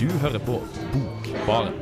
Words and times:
Du 0.00 0.08
hører 0.20 0.38
på 0.38 0.58
Bokbaren. 0.92 1.72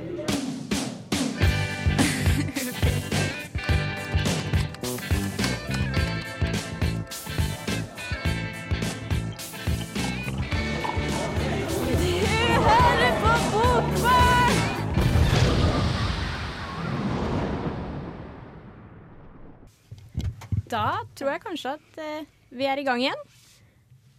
Da 20.71 21.03
tror 21.15 21.33
jeg 21.33 21.43
kanskje 21.43 21.75
at 21.75 21.99
eh, 21.99 22.23
vi 22.55 22.71
er 22.71 22.79
i 22.79 22.87
gang 22.87 23.03
igjen. 23.03 23.27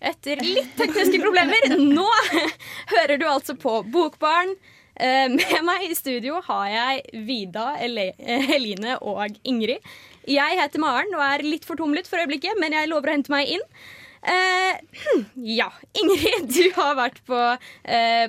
Etter 0.03 0.43
litt 0.43 0.75
tekniske 0.75 1.23
problemer. 1.23 1.71
Nå 1.79 2.09
hører 2.93 3.19
du 3.21 3.27
altså 3.29 3.55
på 3.59 3.79
Bokbarn. 3.91 4.55
Eh, 4.95 5.27
med 5.27 5.59
meg 5.67 5.89
i 5.89 5.95
studio 5.97 6.39
har 6.45 6.67
jeg 6.71 7.23
Vida, 7.27 7.73
Ele 7.83 8.13
eh, 8.15 8.45
Heline 8.47 8.95
og 9.03 9.35
Ingrid. 9.43 9.83
Jeg 10.29 10.59
heter 10.59 10.81
Maren 10.81 11.11
og 11.17 11.23
er 11.25 11.43
litt 11.45 11.67
fortumlet 11.67 12.07
for 12.09 12.21
øyeblikket, 12.23 12.55
men 12.61 12.73
jeg 12.77 12.89
lover 12.89 13.11
å 13.11 13.17
hente 13.17 13.33
meg 13.33 13.51
inn. 13.57 13.65
Eh, 14.25 14.79
hm, 15.03 15.25
ja, 15.51 15.67
Ingrid, 15.99 16.47
du 16.55 16.63
har 16.79 16.95
vært 16.97 17.21
på 17.27 17.41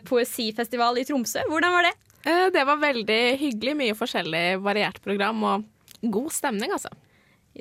poesifestival 0.09 0.98
i 1.00 1.06
Tromsø. 1.09 1.47
Hvordan 1.48 1.73
var 1.78 1.88
det? 1.88 1.95
Det 2.52 2.62
var 2.66 2.83
veldig 2.83 3.23
hyggelig. 3.38 3.77
Mye 3.78 3.95
forskjellig 3.97 4.45
variert 4.64 4.98
program 5.05 5.45
og 5.47 5.66
god 6.02 6.33
stemning, 6.34 6.75
altså. 6.75 6.91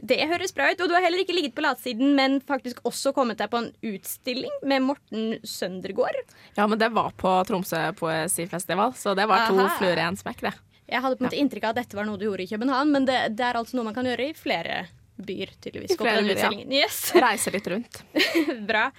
Det 0.04 0.18
høres 0.28 0.54
bra 0.56 0.68
ut. 0.72 0.82
Og 0.84 0.90
du 0.92 0.96
har 0.98 1.06
heller 1.06 1.22
ikke 1.24 1.36
ligget 1.36 1.56
på 1.56 1.64
latsiden, 1.64 2.16
men 2.18 2.40
faktisk 2.44 2.82
også 2.88 3.14
kommet 3.16 3.40
deg 3.40 3.52
på 3.52 3.62
en 3.62 3.72
utstilling 3.86 4.52
med 4.68 4.84
Morten 4.90 5.40
Søndergaard. 5.48 6.20
Ja, 6.58 6.68
men 6.68 6.80
det 6.82 6.92
var 6.96 7.16
på 7.20 7.32
Tromsø 7.48 7.82
poesifestival, 8.00 8.96
så 9.00 9.16
det 9.18 9.28
var 9.32 9.48
to 9.50 9.60
Aha. 9.62 9.78
fluer 9.80 10.02
i 10.02 10.06
en 10.06 10.20
smekk, 10.20 10.46
det. 10.50 10.54
Jeg 10.86 11.02
hadde 11.02 11.18
på 11.18 11.24
en 11.24 11.30
måte 11.30 11.40
inntrykk 11.42 11.66
av 11.66 11.74
at 11.74 11.82
dette 11.82 11.98
var 11.98 12.06
noe 12.06 12.20
du 12.22 12.28
gjorde 12.28 12.46
i 12.46 12.52
København, 12.52 12.92
men 12.94 13.08
det, 13.08 13.18
det 13.40 13.48
er 13.48 13.58
altså 13.58 13.78
noe 13.78 13.88
man 13.88 13.96
kan 13.96 14.06
gjøre 14.06 14.30
i 14.30 14.38
flere 14.38 14.84
byer, 15.16 15.56
tydeligvis. 15.64 15.96
I 15.96 16.00
flere 16.00 16.22
byer, 16.28 16.44
ja. 16.44 16.84
Yes. 16.84 17.00
Reise 17.26 17.54
litt 17.56 17.68
rundt. 17.72 18.02
Bra. 18.70 18.90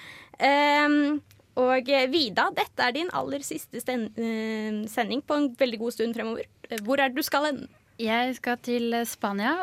Um, 0.41 1.21
og 1.57 1.89
eh, 1.89 2.09
Vida, 2.13 2.51
dette 2.57 2.85
er 2.85 2.93
din 2.93 3.09
aller 3.17 3.45
siste 3.47 3.81
eh, 3.81 4.83
sending 4.93 5.23
på 5.25 5.39
en 5.39 5.49
veldig 5.57 5.81
god 5.81 5.97
stund 5.97 6.17
fremover. 6.17 6.49
Hvor 6.85 7.01
er 7.01 7.13
det 7.13 7.23
du 7.23 7.25
skal 7.25 7.49
hen? 7.49 7.63
Jeg 7.97 8.35
skal 8.37 8.59
til 8.61 8.93
Spania. 9.09 9.55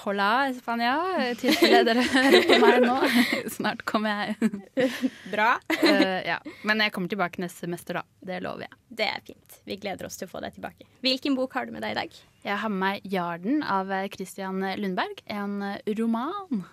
Hola, 0.00 0.48
Spania. 0.56 0.94
I 1.28 1.34
tilfelle 1.36 1.82
dere 1.84 2.04
hører 2.08 2.46
på 2.48 2.56
meg 2.62 2.86
nå. 2.86 2.94
Snart 3.56 3.82
kommer 3.88 4.22
jeg. 4.22 4.62
Bra. 5.34 5.50
Uh, 5.82 6.22
ja. 6.24 6.38
Men 6.64 6.80
jeg 6.80 6.94
kommer 6.94 7.12
tilbake 7.12 7.42
neste 7.44 7.66
semester, 7.66 8.00
da. 8.00 8.04
Det 8.24 8.40
lover 8.46 8.64
jeg. 8.64 8.80
Det 9.02 9.10
er 9.10 9.20
fint. 9.28 9.60
Vi 9.68 9.76
gleder 9.82 10.08
oss 10.08 10.16
til 10.16 10.24
å 10.24 10.32
få 10.32 10.40
deg 10.44 10.56
tilbake. 10.56 10.88
Hvilken 11.04 11.36
bok 11.36 11.58
har 11.58 11.68
du 11.68 11.76
med 11.76 11.84
deg 11.84 11.92
i 11.92 12.00
dag? 12.00 12.18
Jeg 12.46 12.60
har 12.64 12.72
med 12.72 12.80
meg 12.80 13.12
'Jarden' 13.12 13.60
av 13.60 13.92
Christian 14.14 14.64
Lundberg. 14.80 15.20
En 15.28 15.60
roman 16.00 16.64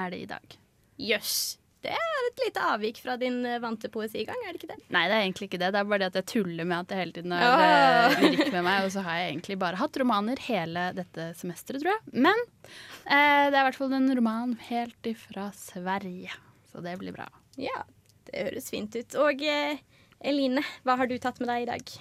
er 0.00 0.14
det 0.14 0.24
i 0.24 0.30
dag. 0.32 0.60
Jøss. 0.96 1.58
Det 1.84 1.92
er 1.94 2.26
et 2.28 2.40
lite 2.42 2.62
avvik 2.72 2.96
fra 3.04 3.14
din 3.20 3.36
eh, 3.46 3.60
vante 3.62 3.86
poesigang, 3.94 4.36
er 4.42 4.52
det 4.52 4.58
ikke 4.60 4.70
det? 4.72 4.78
Nei, 4.94 5.04
det 5.06 5.14
er 5.14 5.22
egentlig 5.26 5.46
ikke 5.48 5.60
det. 5.62 5.68
Det 5.74 5.78
er 5.78 5.86
bare 5.92 6.00
det 6.02 6.08
at 6.10 6.16
jeg 6.18 6.26
tuller 6.32 6.66
med 6.66 6.78
at 6.80 6.88
det 6.90 6.98
hele 6.98 7.14
tiden 7.14 7.34
har 7.36 7.44
Ah. 7.46 8.10
eh, 8.10 8.24
lyrikk 8.24 8.50
med 8.56 8.64
meg. 8.66 8.84
Og 8.88 8.90
så 8.96 9.04
har 9.06 9.20
jeg 9.20 9.28
egentlig 9.32 9.58
bare 9.62 9.78
hatt 9.78 9.98
romaner 10.02 10.42
hele 10.48 10.88
dette 10.98 11.28
semesteret, 11.38 11.82
tror 11.84 11.92
jeg. 11.94 12.02
Men 12.26 12.34
eh, 13.06 13.46
det 13.46 13.54
er 13.54 13.62
i 13.62 13.66
hvert 13.68 13.78
fall 13.78 13.94
en 13.94 14.10
roman 14.18 14.56
helt 14.72 15.10
ifra 15.12 15.50
Sverige. 15.54 16.34
Så 16.72 16.82
det 16.84 16.96
blir 17.00 17.14
bra. 17.14 17.28
Ja, 17.56 17.84
det 18.28 18.48
høres 18.50 18.70
fint 18.74 18.98
ut. 18.98 19.14
Og 19.22 19.40
eh, 19.46 19.78
Eline, 20.26 20.64
hva 20.82 20.98
har 20.98 21.06
du 21.06 21.14
tatt 21.22 21.38
med 21.38 21.46
deg 21.48 21.62
i 21.62 21.70
dag? 21.70 21.94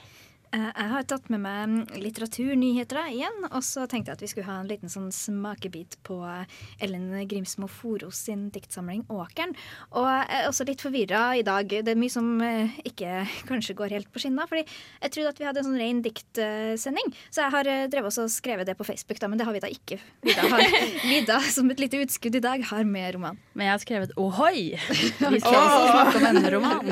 Eh, 0.56 0.70
Jeg 0.78 0.90
har 0.94 1.04
tatt 1.10 1.26
med 1.34 1.42
meg 1.44 1.90
litteraturnyheter 2.00 3.10
igjen, 3.12 3.48
og 3.50 3.60
så 3.66 3.84
tenkte 3.90 4.12
jeg 4.14 4.18
at 4.18 4.24
vi 4.24 4.30
skulle 4.32 4.48
ha 4.48 4.60
en 4.62 4.70
liten 4.70 4.92
sånn 4.92 5.10
smakebit 5.12 5.98
på 6.08 6.22
eh, 6.24 6.46
Ellen 6.86 7.10
Grimsmo 7.28 7.68
Foros 7.72 8.22
sin 8.28 8.48
diktsamling 8.56 9.04
'Åkeren'. 9.10 9.56
Og 9.92 10.08
jeg 10.08 10.26
er 10.38 10.48
også 10.48 10.68
litt 10.70 10.84
forvirra 10.86 11.24
i 11.38 11.44
dag. 11.44 11.68
Det 11.68 11.92
er 11.92 12.00
mye 12.00 12.14
som 12.14 12.30
eh, 12.42 12.78
ikke 12.88 13.26
kanskje 13.50 13.76
går 13.76 13.96
helt 13.98 14.12
på 14.14 14.24
skinner. 14.24 14.48
fordi 14.48 14.64
jeg 15.02 15.12
trodde 15.12 15.34
at 15.36 15.40
vi 15.42 15.46
hadde 15.50 15.60
en 15.64 15.70
sånn 15.70 15.82
ren 15.82 16.02
diktsending, 16.06 17.14
så 17.30 17.44
jeg 17.44 17.52
har 17.58 17.72
drevet 17.92 18.08
også 18.08 18.24
og 18.28 18.32
skrevet 18.32 18.66
det 18.66 18.78
på 18.78 18.88
Facebook, 18.88 19.20
da, 19.20 19.28
men 19.28 19.38
det 19.38 19.46
har 19.46 19.54
vi 19.54 19.60
da 19.60 19.68
ikke. 19.68 20.00
Vida, 20.24 20.48
har, 20.48 20.64
Vida 21.12 21.40
som 21.52 21.70
et 21.72 21.80
lite 21.84 22.00
utskudd 22.06 22.36
i 22.36 22.44
dag, 22.44 22.64
har 22.72 22.84
med 22.88 23.16
roman. 23.16 23.38
Men 23.54 23.68
jeg 23.68 23.74
har 23.76 23.84
skrevet 23.84 24.16
'ohoi'. 24.16 24.80
Vi 25.38 25.40
skal 25.44 25.60
også 25.60 25.92
snakke 25.92 26.18
om 26.18 26.26
en 26.32 26.52
roman. 26.56 26.86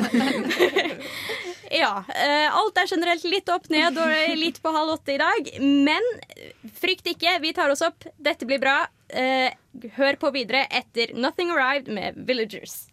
Ja, 1.75 2.05
eh, 2.07 2.55
alt 2.55 2.77
er 2.79 2.87
generelt 2.87 3.23
litt 3.27 3.49
opp 3.51 3.65
ned 3.73 3.97
og 3.99 4.35
litt 4.39 4.61
på 4.63 4.71
halv 4.71 4.93
åtte 4.95 5.15
i 5.15 5.19
dag. 5.19 5.49
Men 5.59 6.07
frykt 6.79 7.09
ikke, 7.11 7.35
vi 7.43 7.51
tar 7.57 7.73
oss 7.73 7.83
opp. 7.83 8.07
Dette 8.15 8.47
blir 8.47 8.61
bra. 8.63 8.77
Eh, 9.09 9.51
hør 9.97 10.15
på 10.21 10.31
videre 10.31 10.63
etter 10.71 11.11
Nothing 11.19 11.51
Arrived 11.51 11.91
med 11.91 12.21
Villagers. 12.27 12.85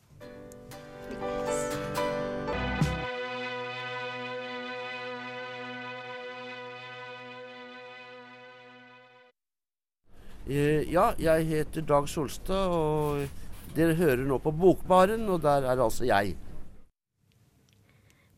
Eh, 10.50 10.82
Ja, 10.90 11.12
jeg 11.22 11.46
heter 11.46 11.86
Dag 11.86 12.08
Solstad, 12.10 12.72
og 12.74 13.76
dere 13.76 13.94
hører 13.94 14.26
nå 14.26 14.40
på 14.42 14.50
Bokbaren, 14.50 15.28
og 15.30 15.44
der 15.46 15.70
er 15.70 15.78
altså 15.78 16.04
jeg. 16.08 16.34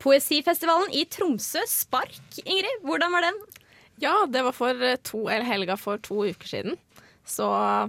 Poesifestivalen 0.04 0.92
i 0.92 1.06
Tromsø, 1.08 1.62
Spark. 1.70 2.20
Ingrid, 2.44 2.82
hvordan 2.84 3.14
var 3.14 3.24
den? 3.24 3.38
Ja, 4.02 4.12
det 4.28 4.42
var 4.44 4.52
for 4.52 4.82
eh, 4.84 4.98
to, 5.00 5.22
eller 5.32 5.46
helga 5.48 5.78
for 5.80 6.02
to 6.04 6.26
uker 6.28 6.50
siden. 6.50 6.76
Så, 7.24 7.46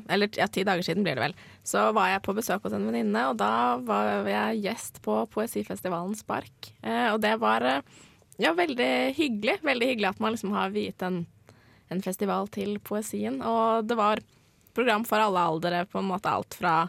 eller 0.08 0.32
ja, 0.40 0.48
ti 0.48 0.64
dager 0.64 0.86
siden 0.86 1.04
blir 1.04 1.18
det 1.18 1.26
vel. 1.26 1.36
Så 1.68 1.90
var 1.98 2.14
jeg 2.14 2.24
på 2.24 2.36
besøk 2.38 2.64
hos 2.64 2.76
en 2.78 2.86
venninne, 2.88 3.26
og 3.28 3.40
da 3.42 3.76
var 3.84 4.30
jeg 4.30 4.62
gjest 4.64 5.02
på 5.04 5.18
poesifestivalen 5.34 6.16
Spark. 6.16 6.72
Eh, 6.86 7.10
og 7.12 7.20
det 7.26 7.36
var 7.44 7.66
eh, 7.68 7.84
ja, 8.40 8.54
veldig 8.56 8.94
hyggelig. 9.18 9.60
Veldig 9.68 9.92
hyggelig 9.92 10.14
at 10.14 10.24
man 10.24 10.38
liksom 10.38 10.56
har 10.56 10.72
viet 10.76 11.04
en, 11.04 11.26
en 11.92 12.06
festival 12.06 12.48
til 12.56 12.78
poesien. 12.80 13.42
Og 13.44 13.90
det 13.90 14.00
var 14.00 14.24
program 14.76 15.04
for 15.08 15.20
alle 15.20 15.44
aldre, 15.52 15.84
på 15.92 16.00
en 16.00 16.14
måte 16.14 16.32
alt 16.32 16.56
fra 16.56 16.86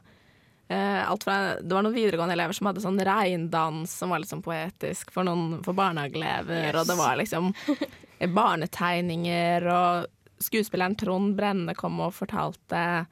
alt 0.68 1.22
fra, 1.22 1.34
det 1.62 1.70
var 1.70 1.84
noen 1.86 1.94
videregående 1.94 2.34
elever 2.34 2.56
som 2.56 2.66
hadde 2.66 2.82
sånn 2.82 2.98
regndans 3.06 3.92
som 4.00 4.10
var 4.10 4.18
litt 4.18 4.32
sånn 4.32 4.42
poetisk 4.42 5.12
for, 5.14 5.22
noen, 5.28 5.60
for 5.62 5.78
barnehageelever, 5.78 6.80
og 6.80 6.88
det 6.88 6.96
var 6.98 7.20
liksom 7.20 7.52
barnetegninger, 8.40 9.68
og 9.70 10.42
skuespilleren 10.42 10.96
Trond 10.98 11.36
Brenne 11.38 11.74
kom 11.78 12.00
og 12.02 12.14
fortalte, 12.16 13.06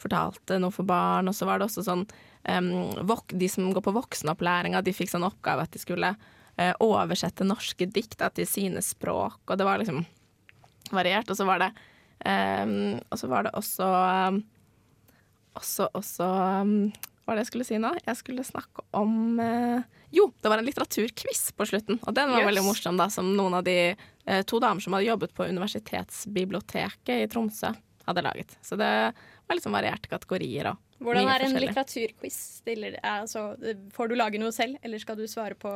fortalte 0.00 0.60
noe 0.62 0.74
for 0.74 0.88
barn, 0.88 1.30
og 1.30 1.36
så 1.36 1.48
var 1.48 1.60
det 1.60 1.68
også 1.68 1.84
sånn 1.86 2.06
um, 2.48 2.70
vok, 3.08 3.34
De 3.34 3.48
som 3.50 3.70
går 3.74 3.84
på 3.84 3.96
voksenopplæringa, 3.96 4.82
de 4.84 4.94
fikk 4.96 5.12
sånn 5.12 5.26
oppgave 5.26 5.66
at 5.66 5.74
de 5.74 5.82
skulle 5.82 6.14
uh, 6.14 6.72
oversette 6.84 7.46
norske 7.46 7.88
dikt 7.90 8.18
da, 8.22 8.30
til 8.34 8.48
sine 8.48 8.84
språk, 8.84 9.42
og 9.46 9.58
det 9.58 9.68
var 9.68 9.82
liksom 9.82 10.04
variert, 10.94 11.30
og 11.30 11.38
så 11.38 11.46
var 11.48 11.62
det 11.62 11.70
um, 12.24 12.98
og 13.08 13.20
så 13.20 13.30
var 13.30 13.46
det 13.46 13.54
også 13.58 13.90
em, 14.10 14.42
også, 15.60 15.86
også 15.96 16.26
um, 16.64 16.74
Hva 17.24 17.32
var 17.32 17.38
det 17.38 17.44
jeg 17.44 17.50
skulle 17.52 17.66
si 17.68 17.78
nå? 17.78 17.92
Jeg 18.06 18.18
skulle 18.18 18.44
snakke 18.46 18.82
om 18.98 19.38
eh, 19.44 19.82
Jo, 20.16 20.30
det 20.42 20.50
var 20.50 20.58
en 20.58 20.66
litteraturquiz 20.66 21.52
på 21.54 21.66
slutten. 21.70 22.00
Og 22.02 22.16
den 22.16 22.32
var 22.32 22.42
Yes. 22.42 22.48
veldig 22.50 22.64
morsom, 22.66 22.96
da, 22.98 23.06
som 23.12 23.28
noen 23.38 23.54
av 23.60 23.62
de 23.68 23.76
eh, 23.94 24.42
to 24.50 24.58
damer 24.62 24.82
som 24.82 24.96
hadde 24.96 25.06
jobbet 25.06 25.34
på 25.36 25.46
Universitetsbiblioteket 25.46 27.22
i 27.22 27.28
Tromsø, 27.30 27.70
hadde 28.08 28.22
laget. 28.26 28.56
Så 28.66 28.76
det 28.80 28.90
var 29.46 29.54
liksom 29.58 29.76
varierte 29.76 30.10
kategorier 30.10 30.72
og 30.72 30.86
Hvordan 31.00 31.30
er 31.32 31.40
en 31.46 31.54
litteraturquiz? 31.56 32.38
Altså, 33.00 33.54
får 33.94 34.10
du 34.10 34.14
lage 34.18 34.40
noe 34.42 34.52
selv, 34.52 34.76
eller 34.84 35.00
skal 35.00 35.16
du 35.16 35.24
svare 35.30 35.54
på 35.56 35.70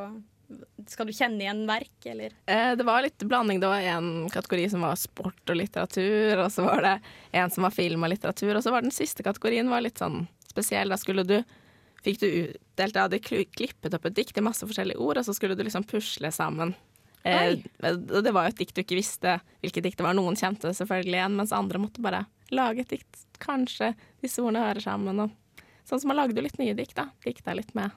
Skal 0.90 1.08
du 1.08 1.14
kjenne 1.16 1.40
igjen 1.42 1.64
verk, 1.68 1.94
eller? 2.10 2.34
Eh, 2.46 2.72
det 2.76 2.86
var 2.86 3.04
litt 3.04 3.24
blanding. 3.24 3.60
Det 3.62 3.70
var 3.70 3.88
en 3.94 4.30
kategori 4.32 4.68
som 4.72 4.84
var 4.84 4.96
sport 5.00 5.52
og 5.52 5.58
litteratur, 5.58 6.44
og 6.44 6.48
så 6.52 6.64
var 6.66 6.84
det 6.84 6.94
en 7.40 7.52
som 7.52 7.66
var 7.66 7.74
film 7.74 8.06
og 8.06 8.12
litteratur, 8.12 8.54
og 8.54 8.64
så 8.64 8.72
var 8.74 8.84
den 8.84 8.94
siste 8.94 9.26
kategorien 9.26 9.70
var 9.72 9.84
litt 9.84 10.02
sånn 10.02 10.24
spesiell. 10.50 10.92
Da 10.92 11.00
skulle 11.00 11.26
du 11.28 11.38
Fikk 12.04 12.18
du 12.20 12.26
utdelt 12.28 12.98
Jeg 12.98 13.00
hadde 13.00 13.46
klippet 13.56 13.94
opp 13.96 14.04
et 14.10 14.16
dikt 14.18 14.36
i 14.36 14.42
masse 14.44 14.66
forskjellige 14.68 15.00
ord, 15.00 15.16
og 15.16 15.24
så 15.24 15.32
skulle 15.32 15.56
du 15.56 15.62
liksom 15.64 15.86
pusle 15.88 16.28
sammen. 16.36 16.74
Eh, 17.24 17.56
det 17.80 18.32
var 18.36 18.44
jo 18.44 18.52
et 18.52 18.58
dikt 18.60 18.76
du 18.76 18.82
ikke 18.82 18.98
visste 18.98 19.38
hvilket 19.64 19.86
dikt 19.86 20.02
det 20.02 20.04
var. 20.04 20.16
Noen 20.16 20.36
kjente 20.36 20.68
det 20.68 20.76
selvfølgelig 20.76 21.16
igjen, 21.16 21.38
mens 21.38 21.54
andre 21.56 21.80
måtte 21.80 22.04
bare 22.04 22.26
lage 22.52 22.84
et 22.84 22.92
dikt. 22.92 23.22
Kanskje 23.40 23.94
disse 24.20 24.44
ordene 24.44 24.66
hører 24.66 24.84
sammen. 24.84 25.22
Og 25.24 25.64
sånn 25.88 26.02
som 26.02 26.12
man 26.12 26.20
lagde 26.20 26.36
jo 26.36 26.44
litt 26.44 26.60
nye 26.60 26.76
dikt, 26.76 26.98
da. 26.98 27.08
Dikta 27.24 27.56
litt 27.56 27.72
med. 27.78 27.96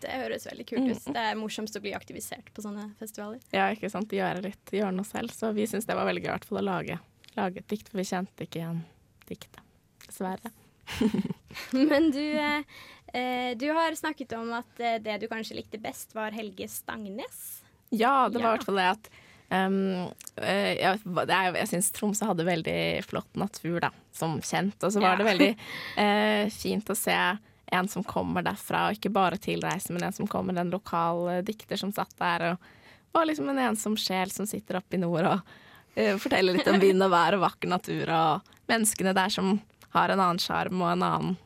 Det 0.00 0.10
høres 0.10 0.46
veldig 0.46 0.66
kult 0.68 0.90
ut. 0.90 1.04
Det 1.14 1.20
er 1.22 1.34
morsomst 1.38 1.76
å 1.76 1.80
bli 1.84 1.92
aktivisert 1.96 2.50
på 2.54 2.62
sånne 2.64 2.90
festivaler. 2.98 3.40
Ja, 3.54 3.70
ikke 3.72 3.88
sant. 3.92 4.10
Gjøre 4.12 4.42
litt, 4.44 4.72
gjøre 4.74 4.92
noe 4.92 5.04
selv. 5.08 5.32
Så 5.32 5.52
vi 5.56 5.66
syntes 5.66 5.86
det 5.88 5.96
var 5.96 6.04
veldig 6.10 6.22
gøy 6.24 6.28
i 6.30 6.34
hvert 6.34 6.44
fall 6.48 6.60
å 6.60 6.66
lage, 6.66 6.98
lage 7.38 7.62
et 7.62 7.68
dikt, 7.72 7.88
for 7.88 7.98
vi 8.02 8.04
kjente 8.10 8.44
ikke 8.46 8.60
igjen 8.60 8.82
diktet. 9.30 9.60
Dessverre. 10.06 10.52
Men 11.72 12.10
du, 12.12 12.20
eh, 13.14 13.56
du 13.56 13.66
har 13.72 13.94
snakket 13.96 14.32
om 14.36 14.52
at 14.58 14.80
eh, 14.80 14.98
det 15.02 15.18
du 15.22 15.28
kanskje 15.30 15.56
likte 15.58 15.80
best, 15.80 16.14
var 16.16 16.34
Helge 16.36 16.68
Stangnes. 16.68 17.62
Ja, 17.94 18.28
det 18.28 18.40
var 18.42 18.44
i 18.44 18.50
Ja. 18.50 18.56
hvert 18.58 18.66
fall 18.66 18.80
det 18.80 18.88
at 18.90 19.08
um, 19.54 19.76
jeg 20.42 20.78
jeg, 20.82 21.00
det 21.30 21.40
jeg 21.60 21.68
syns 21.70 21.90
Tromsø 21.94 22.26
hadde 22.26 22.46
veldig 22.48 22.78
flott 23.06 23.36
natur, 23.38 23.78
da, 23.86 23.90
som 24.12 24.36
kjent. 24.42 24.76
Og 24.82 24.92
så 24.92 25.00
var 25.00 25.14
Ja. 25.14 25.22
det 25.22 25.28
veldig 25.30 25.50
eh, 26.04 26.48
fint 26.50 26.90
å 26.90 26.96
se 26.98 27.16
en 27.74 27.90
som 27.90 28.04
kommer 28.06 28.44
derfra, 28.46 28.86
og 28.88 28.96
ikke 28.98 29.12
bare 29.14 29.40
tilreisende, 29.42 29.98
men 29.98 30.08
en 30.08 30.16
som 30.16 30.28
kommer, 30.30 30.56
en 30.58 30.72
lokal 30.72 31.44
dikter 31.46 31.80
som 31.80 31.92
satt 31.94 32.14
der 32.20 32.52
og 32.52 32.72
var 33.14 33.28
liksom 33.28 33.48
en 33.52 33.62
ensom 33.68 33.94
sjel 34.00 34.30
som 34.34 34.46
sitter 34.46 34.80
oppe 34.80 34.96
i 34.96 35.02
nord 35.02 35.28
og 35.30 35.54
uh, 35.98 36.16
forteller 36.18 36.56
litt 36.56 36.70
om 36.70 36.80
vind 36.82 37.04
og 37.06 37.12
vær 37.14 37.36
og 37.36 37.44
vakker 37.44 37.70
natur, 37.70 38.10
og 38.10 38.54
menneskene 38.70 39.14
der 39.14 39.30
som 39.30 39.58
har 39.94 40.10
en 40.10 40.22
annen 40.22 40.42
sjarm 40.42 40.82
og 40.82 40.90
en 40.90 41.06
annen 41.06 41.36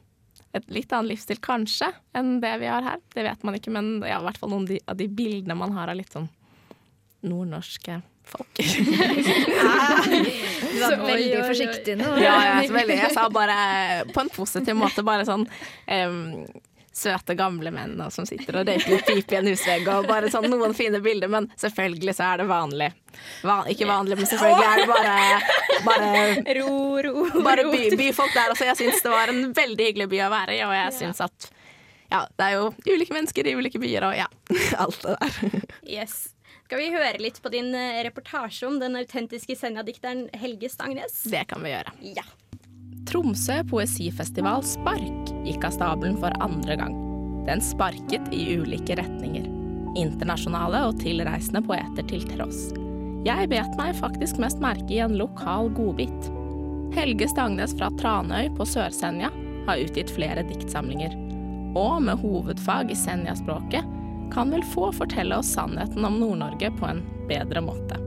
et 0.57 0.71
litt 0.73 0.93
annen 0.97 1.11
livsstil 1.11 1.37
kanskje 1.45 1.91
enn 2.17 2.39
det 2.41 2.55
vi 2.63 2.71
har 2.71 2.81
her. 2.81 3.01
Det 3.13 3.21
vet 3.27 3.43
man 3.45 3.59
ikke, 3.59 3.73
men 3.75 3.99
ja, 4.01 4.17
i 4.17 4.25
hvert 4.25 4.39
fall 4.41 4.55
noen 4.55 4.65
av 4.89 4.97
de 4.97 5.09
bildene 5.13 5.59
man 5.59 5.75
har 5.77 5.93
av 5.93 5.99
litt 5.99 6.15
sånn 6.15 6.31
nordnorske 7.29 7.99
folk. 8.33 8.49
Du 10.79 10.85
var 10.85 10.97
veldig 11.03 11.43
forsiktig 11.43 11.95
nå. 11.99 12.07
ja, 12.23 12.35
jeg, 12.45 12.69
så 12.69 12.75
veldig, 12.77 12.97
jeg 13.01 13.15
sa 13.17 13.25
bare 13.35 13.55
på 14.15 14.23
en 14.23 14.31
positiv 14.31 14.77
måte 14.79 15.03
bare 15.03 15.25
sånn 15.27 15.43
um, 15.49 16.45
søte, 16.99 17.35
gamle 17.39 17.71
menn 17.75 17.99
som 18.15 18.27
sitter 18.27 18.61
og 18.61 18.69
røyker 18.69 18.93
litt 18.93 19.07
pipe 19.07 19.35
i 19.35 19.39
en 19.41 19.51
husvegg 19.51 19.89
og 19.93 20.09
bare 20.09 20.31
sånn 20.33 20.49
noen 20.51 20.75
fine 20.77 21.01
bilder, 21.05 21.31
men 21.33 21.49
selvfølgelig 21.61 22.15
så 22.19 22.31
er 22.33 22.43
det 22.43 22.49
vanlig. 22.51 22.89
Van, 23.47 23.69
ikke 23.71 23.89
vanlig, 23.89 24.19
men 24.19 24.31
selvfølgelig 24.31 24.71
er 24.71 24.83
det 24.83 24.89
bare, 24.93 25.15
bare 25.87 26.57
Ro, 26.59 26.79
ro, 27.07 27.27
bare 27.45 27.69
by, 27.71 27.85
byfolk 27.99 28.35
der 28.35 28.55
også. 28.55 28.67
Jeg 28.71 28.81
syns 28.83 29.05
det 29.05 29.15
var 29.15 29.33
en 29.33 29.45
veldig 29.57 29.91
hyggelig 29.91 30.11
by 30.15 30.25
å 30.27 30.33
være 30.35 30.59
i, 30.59 30.65
og 30.67 30.75
jeg 30.79 30.97
syns 31.03 31.23
at 31.27 31.53
ja, 32.09 32.23
det 32.41 32.47
er 32.47 32.55
jo 32.57 32.71
ulike 32.89 33.13
mennesker 33.13 33.51
i 33.51 33.55
ulike 33.59 33.81
byer, 33.83 34.09
og 34.09 34.17
ja, 34.17 34.29
alt 34.83 35.03
det 35.05 35.17
der. 35.19 35.65
Yes. 35.99 36.21
Skal 36.69 36.83
vi 36.83 36.89
høre 36.93 37.17
litt 37.17 37.39
på 37.41 37.49
din 37.49 37.71
eh, 37.73 38.03
reportasje 38.05 38.67
om 38.69 38.75
den 38.77 38.99
autentiske 38.99 39.55
Senja-dikteren 39.57 40.27
Helge 40.37 40.69
Stangnes? 40.69 41.23
Det 41.33 41.47
kan 41.49 41.65
vi 41.65 41.71
gjøre. 41.73 41.95
Ja. 42.19 42.25
Tromsø 43.09 43.63
poesifestival 43.71 44.61
Spark 44.69 45.33
gikk 45.47 45.65
av 45.65 45.73
stabelen 45.79 46.21
for 46.21 46.37
andre 46.45 46.77
gang. 46.77 46.99
Den 47.49 47.65
sparket 47.65 48.29
i 48.37 48.43
ulike 48.61 48.99
retninger. 49.01 49.49
Internasjonale 49.97 50.85
og 50.91 51.01
tilreisende 51.01 51.65
poeter 51.65 52.05
til 52.13 52.29
tross. 52.35 52.67
Jeg 53.25 53.49
bet 53.49 53.81
meg 53.81 53.97
faktisk 53.97 54.37
mest 54.45 54.61
merke 54.61 54.93
i 54.93 55.01
en 55.07 55.17
lokal 55.17 55.73
godbit. 55.73 56.33
Helge 56.93 57.33
Stangnes 57.33 57.73
fra 57.81 57.89
Tranøy 57.97 58.53
på 58.61 58.69
Sør-Senja 58.69 59.33
har 59.71 59.87
utgitt 59.89 60.13
flere 60.13 60.45
diktsamlinger. 60.53 61.17
Og 61.81 62.03
med 62.05 62.21
hovedfag 62.21 62.93
i 62.93 63.05
senjaspråket 63.09 63.95
kan 64.33 64.51
vel 64.51 64.65
få 64.65 64.91
fortelle 64.93 65.37
oss 65.39 65.53
sannheten 65.57 66.05
om 66.05 66.21
Nord-Norge 66.21 66.71
på 66.79 66.87
en 66.87 67.03
bedre 67.29 67.61
måte. 67.65 67.99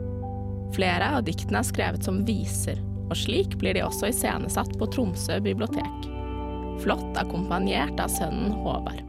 Flere 0.75 1.09
av 1.17 1.25
diktene 1.27 1.59
er 1.59 1.67
skrevet 1.67 2.05
som 2.07 2.21
viser, 2.27 2.79
og 3.09 3.17
slik 3.19 3.57
blir 3.59 3.75
de 3.75 3.83
også 3.83 4.07
iscenesatt 4.11 4.77
på 4.79 4.87
Tromsø 4.93 5.39
bibliotek. 5.43 6.11
Flott 6.81 7.17
akkompagnert 7.19 7.99
av 7.99 8.11
sønnen 8.13 8.53
Håvard. 8.63 9.01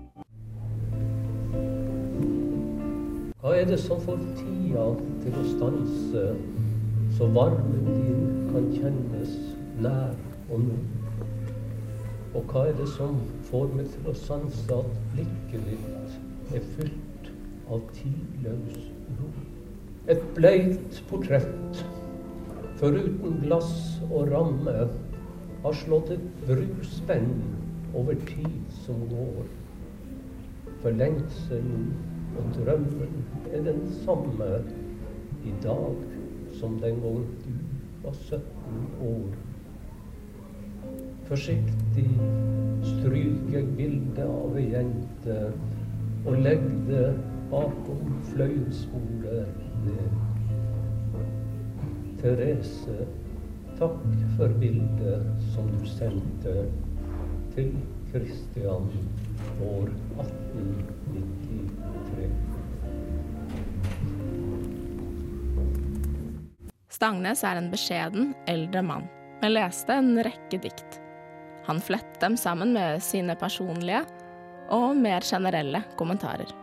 Hva 3.43 3.55
er 3.59 3.71
det 3.71 3.79
som 3.83 4.03
får 4.03 4.21
tida 4.39 4.89
til 5.23 5.39
å 5.39 5.45
stanse, 5.53 6.27
så 7.17 7.31
varmen 7.35 7.87
din 7.87 8.27
kan 8.53 8.69
kjennes 8.75 9.33
nær 9.83 10.13
og 10.49 10.67
nå? 10.67 10.77
Og 12.33 12.53
hva 12.53 12.69
er 12.71 12.77
det 12.79 12.87
som 12.95 13.19
får 13.49 13.73
meg 13.77 13.91
til 13.93 14.11
å 14.11 14.15
sanse 14.17 14.79
at 14.83 15.01
blikket 15.15 15.67
ditt 15.69 16.55
er 16.57 16.71
fylt 16.77 17.02
av 17.73 17.83
tidløs 17.97 18.91
ro? 19.19 19.31
Et 20.13 20.23
bleikt 20.37 21.03
portrett, 21.11 21.83
foruten 22.81 23.41
glass 23.45 23.75
og 24.11 24.31
ramme, 24.33 24.87
har 25.63 25.77
slått 25.79 26.11
et 26.11 26.25
bruspenn 26.47 27.37
over 27.95 28.19
tid 28.27 28.79
som 28.83 29.05
går. 29.11 29.45
For 30.83 30.91
lengselen 30.99 31.93
og 32.41 32.49
drømmen 32.57 33.23
er 33.53 33.63
den 33.69 33.85
samme 34.03 34.51
i 35.47 35.55
dag 35.63 36.03
som 36.59 36.79
den 36.83 36.99
gang 37.05 37.23
du 37.45 37.53
var 38.03 38.13
17 38.13 38.43
år. 39.07 39.37
Forsiktig 41.29 42.09
stryker 42.83 43.55
jeg 43.55 43.69
bildet 43.79 44.25
av 44.27 44.57
ei 44.59 44.67
jente 44.73 45.39
og 46.27 46.35
legger 46.43 46.83
det 46.89 47.07
bakom 47.53 48.23
fløyelsbordet 48.33 49.45
ned. 49.85 50.11
Therese, 52.23 52.97
takk 53.77 54.01
for 54.39 54.49
bildet 54.63 55.27
som 55.53 55.69
du 55.75 55.83
sendte 55.91 56.55
til 57.53 57.75
Kristian 58.13 58.87
år 59.67 59.89
1893. 60.23 62.31
Stangnes 66.93 67.41
er 67.45 67.57
en 67.59 67.71
beskjeden, 67.73 68.35
eldre 68.49 68.83
mann, 68.87 69.07
men 69.43 69.53
leste 69.59 69.93
en 69.99 70.23
rekke 70.25 70.59
dikt. 70.63 71.01
Han 71.67 71.81
flettet 71.85 72.21
dem 72.23 72.37
sammen 72.39 72.73
med 72.75 73.03
sine 73.05 73.37
personlige 73.39 74.03
og 74.73 74.97
mer 74.97 75.21
generelle 75.27 75.83
kommentarer. 75.99 76.62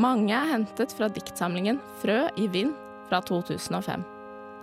Mange 0.00 0.32
er 0.32 0.48
hentet 0.48 0.94
fra 0.96 1.10
diktsamlingen 1.12 1.76
Frø 2.00 2.22
i 2.40 2.46
vind 2.48 2.72
fra 3.10 3.18
2005. 3.26 4.04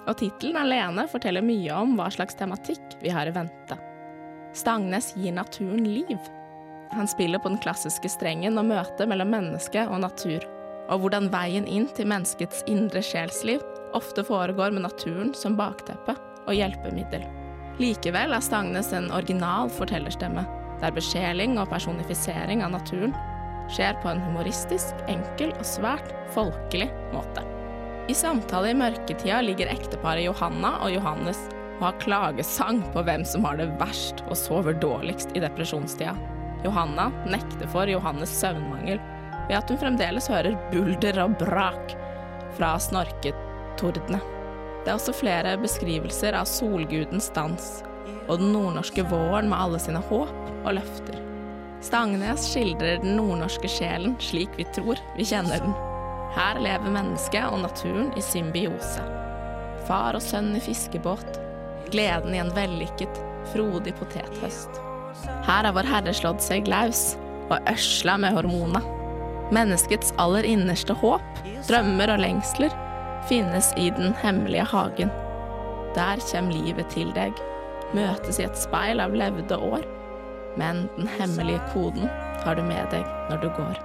Og 0.07 0.15
tittelen 0.17 0.57
alene 0.57 1.03
forteller 1.11 1.45
mye 1.45 1.75
om 1.77 1.93
hva 1.99 2.07
slags 2.13 2.37
tematikk 2.39 2.95
vi 3.03 3.11
har 3.13 3.29
i 3.29 3.33
vente. 3.35 3.77
Stangnes 4.57 5.11
gir 5.19 5.35
naturen 5.35 5.83
liv. 5.85 6.17
Han 6.95 7.09
spiller 7.11 7.43
på 7.43 7.51
den 7.51 7.61
klassiske 7.61 8.09
strengen 8.09 8.57
og 8.57 8.65
møtet 8.71 9.05
mellom 9.11 9.29
menneske 9.35 9.83
og 9.85 10.01
natur, 10.07 10.41
og 10.87 11.03
hvordan 11.03 11.29
veien 11.29 11.67
inn 11.69 11.85
til 11.93 12.09
menneskets 12.09 12.63
indre 12.71 13.03
sjelsliv 13.05 13.61
ofte 13.97 14.25
foregår 14.25 14.73
med 14.73 14.87
naturen 14.87 15.35
som 15.37 15.59
bakteppe 15.59 16.17
og 16.47 16.55
hjelpemiddel. 16.55 17.27
Likevel 17.77 18.33
er 18.33 18.41
Stangnes 18.41 18.89
en 18.95 19.11
original 19.13 19.69
fortellerstemme, 19.69 20.47
der 20.81 20.95
besjeling 20.95 21.59
og 21.61 21.69
personifisering 21.69 22.65
av 22.65 22.73
naturen 22.79 23.13
skjer 23.73 23.97
på 24.01 24.09
en 24.11 24.21
humoristisk, 24.23 24.95
enkel 25.11 25.53
og 25.57 25.65
svært 25.67 26.11
folkelig 26.35 26.89
måte. 27.13 27.43
I 28.07 28.15
samtale 28.15 28.71
i 28.71 28.77
mørketida 28.77 29.41
ligger 29.43 29.71
ekteparet 29.71 30.23
Johanna 30.23 30.77
og 30.85 30.93
Johannes 30.93 31.39
og 31.77 31.89
har 31.89 31.99
klagesang 32.01 32.79
på 32.93 33.03
hvem 33.05 33.25
som 33.27 33.43
har 33.45 33.59
det 33.59 33.67
verst 33.81 34.23
og 34.29 34.37
sover 34.39 34.77
dårligst 34.79 35.35
i 35.35 35.43
depresjonstida. 35.43 36.15
Johanna 36.63 37.09
nekter 37.27 37.67
for 37.73 37.89
Johannes 37.91 38.31
søvnmangel 38.39 39.01
ved 39.49 39.57
at 39.59 39.69
hun 39.69 39.81
fremdeles 39.81 40.31
hører 40.31 40.57
bulder 40.71 41.21
og 41.25 41.35
brak 41.43 41.93
fra 42.57 42.73
snorketordene. 42.81 44.23
Det 44.83 44.93
er 44.93 44.95
også 44.95 45.15
flere 45.19 45.57
beskrivelser 45.59 46.37
av 46.39 46.47
solgudens 46.49 47.29
dans 47.35 47.69
og 48.27 48.39
den 48.39 48.53
nordnorske 48.55 49.03
våren 49.11 49.51
med 49.51 49.59
alle 49.59 49.83
sine 49.83 50.03
håp 50.09 50.51
og 50.63 50.75
løfter. 50.79 51.26
Stangnes 51.81 52.47
skildrer 52.51 53.01
den 53.03 53.15
nordnorske 53.19 53.69
sjelen 53.69 54.15
slik 54.23 54.55
vi 54.57 54.65
tror 54.75 54.99
vi 55.17 55.25
kjenner 55.27 55.61
den. 55.61 55.75
Her 56.37 56.59
lever 56.61 56.93
mennesket 56.93 57.45
og 57.51 57.61
naturen 57.63 58.09
i 58.17 58.23
symbiose. 58.25 59.05
Far 59.87 60.17
og 60.17 60.23
sønn 60.23 60.55
i 60.57 60.61
fiskebåt, 60.61 61.39
gleden 61.93 62.35
i 62.35 62.41
en 62.41 62.51
vellykket, 62.55 63.21
frodig 63.53 63.93
potethøst. 63.99 64.81
Her 65.47 65.65
har 65.69 65.73
Vår 65.75 65.87
Herre 65.87 66.13
slått 66.13 66.43
seg 66.43 66.67
laus 66.69 67.15
og 67.47 67.71
ørsla 67.71 68.17
med 68.21 68.35
hormona. 68.35 68.81
Menneskets 69.55 70.11
aller 70.19 70.45
innerste 70.45 70.97
håp, 70.97 71.45
drømmer 71.69 72.11
og 72.17 72.21
lengsler 72.25 72.73
finnes 73.27 73.73
i 73.77 73.89
den 73.89 74.13
hemmelige 74.21 74.63
hagen. 74.63 75.11
Der 75.95 76.19
kommer 76.31 76.53
livet 76.53 76.89
til 76.93 77.09
deg, 77.15 77.35
møtes 77.95 78.39
i 78.39 78.45
et 78.47 78.59
speil 78.59 79.01
av 79.03 79.15
levde 79.15 79.57
år. 79.57 79.85
Men 80.57 80.87
den 80.97 81.07
hemmelige 81.19 81.61
koden 81.73 82.09
har 82.43 82.57
du 82.57 82.63
med 82.65 82.89
deg 82.91 83.05
når 83.29 83.41
du 83.43 83.47
går. 83.57 83.79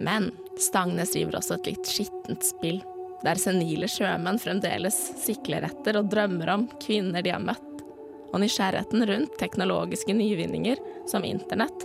Men 0.00 0.30
Stangnes 0.60 1.12
driver 1.12 1.38
også 1.40 1.56
et 1.58 1.72
litt 1.72 1.88
skittent 1.88 2.44
spill, 2.44 2.80
der 3.24 3.40
senile 3.40 3.88
sjømenn 3.88 4.40
fremdeles 4.40 4.96
sikler 5.20 5.66
etter 5.68 5.98
og 6.00 6.08
drømmer 6.12 6.52
om 6.54 6.66
kvinner 6.80 7.24
de 7.24 7.32
har 7.34 7.44
møtt, 7.44 7.84
og 8.30 8.40
nysgjerrigheten 8.40 9.04
rundt 9.08 9.36
teknologiske 9.40 10.14
nyvinninger 10.16 10.80
som 11.10 11.24
internett 11.26 11.84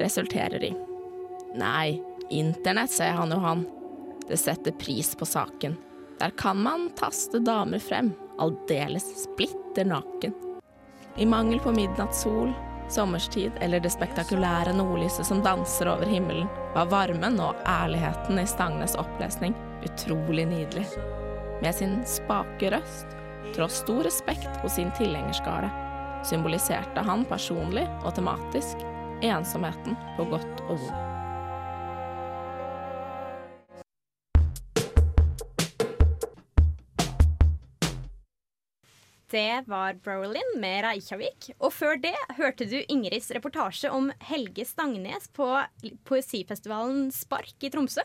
resulterer 0.00 0.66
i. 0.66 0.72
Nei, 1.58 2.00
internett, 2.34 2.90
sier 2.90 3.14
han 3.14 3.34
Johan. 3.34 3.66
Det 4.26 4.38
setter 4.40 4.74
pris 4.78 5.12
på 5.14 5.26
saken. 5.28 5.76
Der 6.18 6.30
kan 6.38 6.58
man 6.62 6.88
taste 6.98 7.38
damer 7.44 7.82
frem, 7.82 8.12
aldeles 8.38 9.06
splitter 9.22 9.86
naken. 9.86 10.34
I 11.16 11.26
mangel 11.30 11.60
på 11.62 11.70
midnattssol, 11.74 12.50
sommerstid 12.94 13.58
eller 13.64 13.82
det 13.82 13.92
spektakulære 13.92 14.74
nordlyset 14.76 15.26
som 15.26 15.42
danser 15.44 15.90
over 15.92 16.08
himmelen, 16.08 16.48
var 16.74 16.90
varmen 16.92 17.40
og 17.42 17.58
ærligheten 17.68 18.40
i 18.40 18.46
Stangnes 18.48 18.96
opplesning 19.00 19.56
utrolig 19.84 20.46
nydelig. 20.50 20.86
Med 21.62 21.74
sin 21.74 22.00
spake 22.08 22.70
røst, 22.74 23.16
tross 23.54 23.82
stor 23.84 24.04
respekt 24.06 24.62
hos 24.62 24.78
sin 24.78 24.92
tilhengerskare, 24.98 25.70
symboliserte 26.24 27.04
han 27.06 27.26
personlig 27.28 27.86
og 28.02 28.14
tematisk 28.16 28.86
ensomheten 29.24 29.98
på 30.18 30.30
godt 30.34 30.64
og 30.68 30.78
vondt. 30.78 31.13
Det 39.34 39.64
var 39.66 39.96
Brolin 39.98 40.60
med 40.62 40.84
Reykjavik. 40.84 41.48
Og 41.58 41.72
før 41.74 41.96
det 41.98 42.14
hørte 42.36 42.68
du 42.70 42.76
Ingrids 42.86 43.32
reportasje 43.34 43.88
om 43.90 44.12
Helge 44.28 44.62
Stangnes 44.68 45.26
på 45.34 45.48
poesifestivalen 46.06 47.08
Spark 47.10 47.66
i 47.66 47.70
Tromsø. 47.74 48.04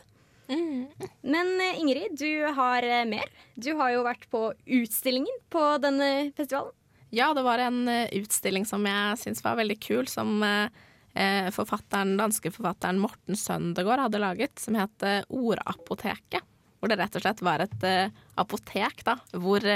Men 1.22 1.52
eh, 1.62 1.78
Ingrid, 1.78 2.16
du 2.18 2.50
har 2.56 2.82
eh, 2.82 3.04
mer. 3.06 3.30
Du 3.54 3.68
har 3.78 3.92
jo 3.94 4.02
vært 4.02 4.26
på 4.32 4.40
utstillingen 4.80 5.36
på 5.54 5.62
denne 5.78 6.32
festivalen. 6.34 6.74
Ja, 7.14 7.30
det 7.38 7.46
var 7.46 7.62
en 7.62 7.84
eh, 7.86 8.10
utstilling 8.18 8.66
som 8.66 8.82
jeg 8.90 9.22
syns 9.22 9.44
var 9.46 9.60
veldig 9.60 9.78
kul, 9.86 10.10
som 10.10 10.42
forfatteren, 11.50 12.12
danske 12.18 12.52
forfatteren 12.54 13.00
Morten 13.02 13.38
Søndegård 13.38 13.98
hadde 13.98 14.18
laget, 14.22 14.58
som 14.62 14.76
het 14.78 15.06
Ordapoteket. 15.26 16.42
Hvor 16.78 16.90
det 16.90 16.98
rett 17.00 17.18
og 17.18 17.24
slett 17.24 17.42
var 17.42 17.62
et 17.64 17.88
apotek, 18.38 19.02
da, 19.04 19.16
hvor 19.34 19.66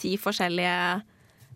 ti 0.00 0.16
forskjellige, 0.20 0.80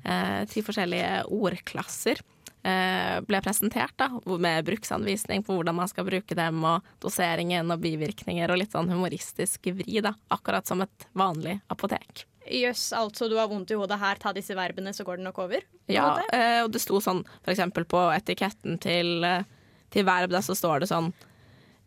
eh, 0.04 0.40
ti 0.50 0.62
forskjellige 0.64 1.24
ordklasser 1.32 2.20
eh, 2.64 3.20
ble 3.24 3.40
presentert, 3.44 3.94
da, 4.00 4.08
med 4.38 4.64
bruksanvisning 4.66 5.44
på 5.44 5.56
hvordan 5.56 5.76
man 5.76 5.90
skal 5.90 6.06
bruke 6.08 6.36
dem, 6.38 6.62
og 6.66 6.94
doseringen 7.02 7.72
og 7.72 7.82
bivirkninger, 7.84 8.50
og 8.50 8.60
litt 8.60 8.74
sånn 8.74 8.92
humoristisk 8.92 9.70
vri, 9.72 10.00
da. 10.04 10.14
Akkurat 10.34 10.68
som 10.68 10.84
et 10.84 11.08
vanlig 11.16 11.58
apotek. 11.72 12.26
Jøss, 12.44 12.90
altså 12.92 13.28
du 13.30 13.38
har 13.38 13.48
vondt 13.48 13.72
i 13.72 13.78
hodet 13.78 13.98
her, 14.00 14.20
ta 14.20 14.34
disse 14.36 14.56
verbene, 14.56 14.92
så 14.92 15.04
går 15.06 15.20
det 15.20 15.28
nok 15.28 15.44
over? 15.46 15.64
Ja, 15.88 16.18
eh, 16.32 16.60
og 16.64 16.72
det 16.74 16.82
sto 16.84 17.00
sånn 17.00 17.22
for 17.40 17.54
eksempel 17.54 17.86
på 17.88 18.02
etiketten 18.12 18.76
til, 18.82 19.16
eh, 19.24 19.46
til 19.92 20.04
verb, 20.04 20.32
da, 20.32 20.42
så 20.44 20.56
står 20.56 20.84
det 20.84 20.92
sånn 20.92 21.14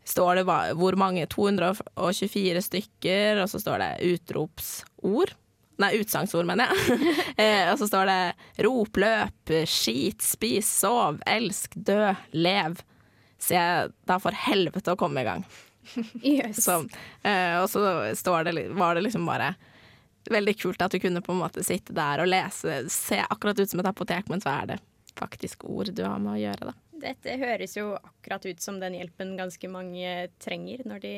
Står 0.08 0.38
det 0.38 0.44
hvor 0.48 0.96
mange 0.96 1.26
224 1.28 2.62
stykker, 2.64 3.42
og 3.42 3.50
så 3.52 3.58
står 3.60 3.82
det 3.82 3.88
utropsord. 4.08 5.34
Nei, 5.78 5.92
utsagnsord, 6.00 6.46
mener 6.48 6.72
jeg. 6.72 6.98
eh, 7.42 7.68
og 7.70 7.78
så 7.78 7.86
står 7.86 8.10
det 8.10 8.62
rop, 8.66 8.98
løp, 8.98 9.54
skit, 9.70 10.24
spis, 10.26 10.70
sov, 10.80 11.20
elsk, 11.26 11.76
dø, 11.86 12.12
lev. 12.34 12.80
Så 13.38 13.54
jeg 13.54 13.92
da 14.10 14.18
for 14.22 14.34
helvete 14.34 14.94
å 14.94 14.98
komme 14.98 15.22
i 15.22 15.28
gang. 15.28 15.46
Yes. 16.20 16.64
Så, 16.66 16.80
eh, 17.22 17.54
og 17.62 17.70
så 17.70 17.80
står 18.18 18.50
det, 18.50 18.66
var 18.76 18.98
det 18.98 19.06
liksom 19.06 19.24
bare 19.28 19.54
veldig 20.28 20.54
kult 20.58 20.82
at 20.82 20.92
du 20.92 20.98
kunne 21.00 21.22
på 21.24 21.32
en 21.32 21.40
måte 21.40 21.64
sitte 21.64 21.94
der 21.96 22.20
og 22.20 22.28
lese, 22.28 22.82
se 22.92 23.22
akkurat 23.22 23.62
ut 23.62 23.70
som 23.70 23.80
et 23.80 23.88
apotek, 23.88 24.28
men 24.28 24.42
så 24.44 24.52
er 24.58 24.72
det 24.72 24.78
faktisk 25.18 25.64
ord 25.64 25.94
du 25.94 26.04
har 26.04 26.18
med 26.22 26.34
å 26.34 26.42
gjøre, 26.42 26.72
da. 26.72 26.76
Dette 26.98 27.38
høres 27.38 27.76
jo 27.78 27.92
akkurat 27.94 28.44
ut 28.50 28.60
som 28.62 28.80
den 28.82 28.96
hjelpen 28.98 29.36
ganske 29.38 29.70
mange 29.70 30.28
trenger 30.42 30.82
når 30.88 31.02
de 31.04 31.14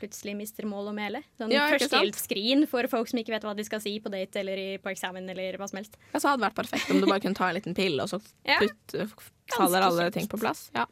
plutselig 0.00 0.34
mister 0.36 0.66
mål 0.68 0.90
og 0.92 0.96
mele. 0.98 1.22
Sånn 1.40 1.52
Ja, 1.54 1.66
førstehjelpsskrin 1.72 2.66
for 2.70 2.86
folk 2.92 3.08
som 3.10 3.20
ikke 3.22 3.32
vet 3.34 3.46
hva 3.48 3.54
de 3.56 3.64
skal 3.66 3.80
si 3.80 3.94
på 4.04 4.12
date 4.12 4.40
eller 4.42 4.60
i, 4.60 4.68
på 4.82 4.92
eksamen 4.92 5.28
eller 5.32 5.56
hva 5.60 5.68
som 5.70 5.80
helst. 5.80 5.96
Ja, 6.12 6.20
så 6.20 6.28
hadde 6.32 6.42
det 6.42 6.48
vært 6.50 6.60
perfekt 6.60 6.92
om 6.92 7.00
du 7.00 7.08
bare 7.08 7.22
kunne 7.24 7.38
ta 7.38 7.48
en 7.48 7.56
liten 7.58 7.74
pille, 7.78 8.04
og 8.04 8.12
så 8.12 8.20
Ja. 8.48 8.60
putt, 8.60 8.96
faller 9.56 9.86
alle 9.88 10.06
kjekt. 10.08 10.18
ting 10.20 10.28
på 10.32 10.40
plass. 10.42 10.68
Ja. 10.76 10.86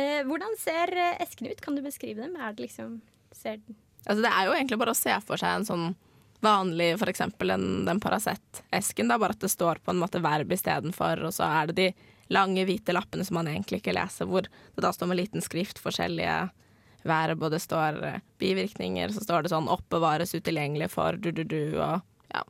Eh, 0.00 0.22
hvordan 0.26 0.54
ser 0.58 0.92
eh, 0.96 1.16
eskene 1.22 1.52
ut? 1.52 1.60
Kan 1.64 1.76
du 1.78 1.82
beskrive 1.84 2.22
dem? 2.24 2.36
Er 2.40 2.52
det 2.56 2.66
liksom 2.68 3.00
ser, 3.32 3.58
Altså, 4.06 4.22
det 4.24 4.30
er 4.32 4.46
jo 4.48 4.54
egentlig 4.56 4.78
bare 4.80 4.94
å 4.94 4.98
se 4.98 5.12
for 5.26 5.36
seg 5.40 5.58
en 5.60 5.66
sånn 5.68 5.90
vanlig, 6.40 6.94
eksempel 7.04 7.48
den, 7.52 7.66
den 7.84 7.98
Paracet-esken, 8.00 9.10
bare 9.12 9.34
at 9.36 9.42
det 9.44 9.50
står 9.52 9.82
på 9.84 9.92
en 9.92 10.00
måte 10.00 10.22
verb 10.24 10.52
istedenfor, 10.56 11.20
og 11.28 11.34
så 11.36 11.44
er 11.44 11.68
det 11.68 11.76
de 11.76 11.88
lange, 12.32 12.64
hvite 12.64 12.94
lappene 12.96 13.26
som 13.26 13.34
man 13.36 13.50
egentlig 13.50 13.82
ikke 13.82 13.92
leser, 13.92 14.24
hvor 14.30 14.46
det 14.48 14.80
da 14.84 14.92
står 14.94 15.10
med 15.10 15.18
liten 15.20 15.44
skrift 15.44 15.82
forskjellige 15.82 16.48
og 17.04 17.50
det 17.50 17.60
står 17.62 18.02
eh, 18.04 18.20
bivirkninger, 18.38 19.12
så 19.12 19.20
står 19.24 19.42
det 19.42 19.50
sånn 19.52 19.68
'oppbevares 19.68 20.34
utilgjengelig 20.34 20.90
for 20.90 21.12
du-du-du', 21.12 21.76
og 21.80 22.02
ja. 22.32 22.42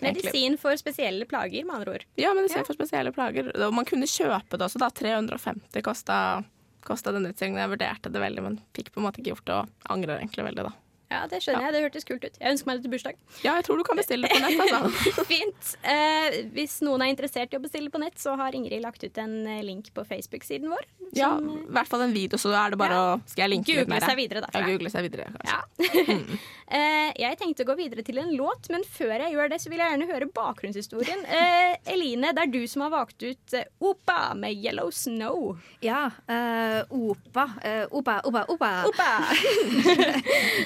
egentlig. 0.00 0.24
medisin 0.24 0.58
for 0.58 0.76
spesielle 0.76 1.24
plager, 1.26 1.64
med 1.64 1.74
andre 1.76 1.94
ord. 1.94 2.04
Ja, 2.16 2.34
medisin 2.34 2.58
Ja. 2.58 2.64
for 2.64 2.74
spesielle 2.74 3.12
plager. 3.12 3.52
Og 3.66 3.72
man 3.74 3.84
kunne 3.84 4.06
kjøpe 4.06 4.58
det 4.58 4.60
også, 4.60 4.78
da. 4.78 4.90
350 4.90 5.82
kosta, 5.82 6.44
kosta 6.82 7.12
den 7.12 7.26
utstillingen. 7.26 7.58
Jeg 7.58 7.78
vurderte 7.78 8.12
det 8.12 8.20
veldig, 8.20 8.42
men 8.42 8.60
fikk 8.74 8.92
på 8.92 9.00
en 9.00 9.06
måte 9.08 9.20
ikke 9.20 9.34
gjort 9.34 9.44
det, 9.46 9.54
og 9.54 9.68
angrer 9.90 10.18
egentlig 10.20 10.44
veldig, 10.44 10.64
da. 10.68 10.72
Ja, 11.10 11.20
det 11.30 11.38
skjønner 11.44 11.68
jeg. 11.68 11.72
Det 11.76 11.80
hørtes 11.86 12.04
kult 12.08 12.24
ut. 12.26 12.38
Jeg 12.40 12.50
ønsker 12.56 12.66
meg 12.66 12.78
det 12.80 12.82
til 12.88 12.92
bursdag. 12.96 13.18
Ja, 13.44 13.52
jeg 13.60 13.64
tror 13.68 13.78
du 13.78 13.84
kan 13.86 13.96
bestille 14.00 14.26
det 14.26 14.32
på 14.34 14.40
nett, 14.42 14.58
altså. 14.64 15.24
Fint. 15.30 15.68
Eh, 15.86 16.38
hvis 16.56 16.80
noen 16.82 17.04
er 17.06 17.12
interessert 17.12 17.54
i 17.54 17.60
å 17.60 17.62
bestille 17.62 17.92
på 17.94 18.00
nett, 18.02 18.18
så 18.18 18.34
har 18.40 18.56
Ingrid 18.58 18.82
lagt 18.82 19.04
ut 19.06 19.20
en 19.22 19.36
eh, 19.46 19.60
link 19.62 19.92
på 19.94 20.02
Facebook-siden 20.08 20.66
vår. 20.72 20.82
Ja, 21.14 21.36
i 21.38 21.60
hvert 21.70 21.86
fall 21.86 22.02
en 22.08 22.12
video, 22.16 22.34
så 22.42 22.50
da 22.50 22.64
er 22.66 22.74
det 22.74 22.80
bare 22.82 22.96
Ja. 22.98 23.14
å 23.14 23.30
Skal 23.30 23.44
jeg 23.46 23.52
linke 23.54 23.70
litt 23.70 23.84
Google 23.86 23.94
mer? 23.94 24.08
seg 24.10 24.18
videre 24.18 24.42
Ja, 24.50 24.62
google 24.66 24.90
seg 24.90 25.06
videre, 25.06 25.30
kanskje. 25.36 25.54
Ja. 25.54 26.36
Eh, 26.66 27.12
jeg 27.22 27.36
tenkte 27.38 27.62
å 27.62 27.66
gå 27.68 27.76
videre 27.78 28.02
til 28.02 28.16
en 28.18 28.32
låt, 28.34 28.64
men 28.74 28.82
før 28.82 29.12
jeg 29.22 29.36
gjør 29.36 29.52
det, 29.52 29.60
så 29.62 29.70
vil 29.70 29.78
jeg 29.78 29.92
gjerne 29.92 30.08
høre 30.10 30.26
bakgrunnshistorien. 30.34 31.20
Eh, 31.36 31.76
Eline, 31.92 32.32
det 32.34 32.42
er 32.42 32.50
du 32.50 32.64
som 32.66 32.82
har 32.82 32.90
valgt 32.90 33.22
ut 33.22 33.54
eh, 33.54 33.68
Opa 33.86 34.32
med 34.34 34.58
Yellow 34.64 34.90
Snow. 34.90 35.60
Ja, 35.84 36.08
eh, 36.26 36.80
Opa. 36.90 37.44
eh, 37.62 37.84
opa, 37.94 38.16
opa, 38.26 38.42
opa. 38.50 38.72
Opa! 38.90 39.10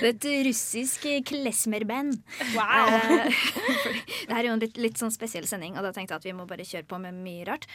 Det 0.01 0.09
er 0.15 0.17
russisk 0.47 1.07
klesmerband. 1.29 2.21
Wow! 2.55 2.93
Eh, 2.95 3.41
det 4.29 4.35
her 4.35 4.43
er 4.43 4.51
jo 4.51 4.57
en 4.57 4.63
litt, 4.63 4.79
litt 4.81 5.01
sånn 5.01 5.15
spesiell 5.15 5.49
sending, 5.51 5.77
og 5.79 5.87
da 5.87 5.95
tenkte 5.97 6.17
jeg 6.17 6.23
at 6.23 6.29
vi 6.29 6.37
må 6.37 6.47
bare 6.51 6.67
kjøre 6.67 6.89
på 6.91 7.01
med 7.03 7.19
mye 7.25 7.49
rart. 7.49 7.67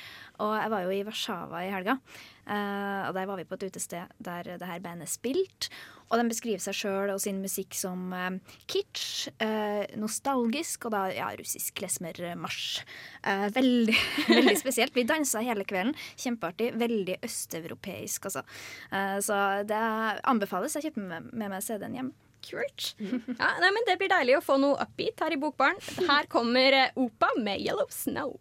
Og 0.44 0.56
jeg 0.58 0.72
var 0.74 0.86
jo 0.86 0.96
i 0.96 1.04
Warszawa 1.08 1.66
i 1.66 1.74
helga, 1.74 1.98
eh, 2.46 3.02
og 3.10 3.18
der 3.18 3.30
var 3.30 3.42
vi 3.42 3.48
på 3.50 3.60
et 3.60 3.68
utested 3.70 4.16
der 4.24 4.56
det 4.56 4.72
her 4.72 4.84
bandet 4.84 5.12
spilte. 5.12 5.72
Og 6.12 6.20
de 6.22 6.30
beskriver 6.30 6.62
seg 6.62 6.78
sjøl 6.78 7.12
og 7.14 7.22
sin 7.24 7.40
musikk 7.42 7.74
som 7.78 8.12
eh, 8.14 8.58
kitsch, 8.70 9.32
eh, 9.42 9.86
nostalgisk 9.98 10.86
og 10.88 10.94
da 10.94 11.06
ja, 11.16 11.32
russisk 11.40 11.80
klesmermarsj. 11.80 12.84
Eh, 13.26 13.48
veldig, 13.56 13.96
veldig 14.36 14.58
spesielt. 14.62 14.94
Vi 14.96 15.08
dansa 15.10 15.42
hele 15.46 15.66
kvelden. 15.68 15.96
Kjempeartig. 16.22 16.74
Veldig 16.82 17.18
østeuropeisk, 17.26 18.30
altså. 18.30 18.46
Eh, 18.92 19.18
så 19.26 19.42
det 19.66 19.82
anbefales. 20.30 20.78
Jeg 20.78 20.92
kjøper 20.92 21.10
med, 21.10 21.34
med 21.34 21.56
meg 21.56 21.66
CD-en 21.66 21.98
hjem. 21.98 22.14
Kult. 22.46 22.92
Ja, 23.00 23.52
nei, 23.62 23.72
men 23.74 23.88
Det 23.88 23.98
blir 24.02 24.12
deilig 24.12 24.38
å 24.38 24.44
få 24.46 24.60
noe 24.62 24.78
upbeat 24.86 25.24
her 25.26 25.34
i 25.34 25.40
Bokbaren. 25.42 25.80
Her 26.10 26.30
kommer 26.30 26.78
eh, 26.78 26.92
Opa 27.02 27.32
med 27.42 27.62
Yellow 27.64 27.90
Snow. 27.90 28.36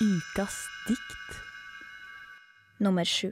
Ukas 0.00 0.66
dikt. 0.88 1.38
Nummer 2.78 3.04
sju. 3.04 3.30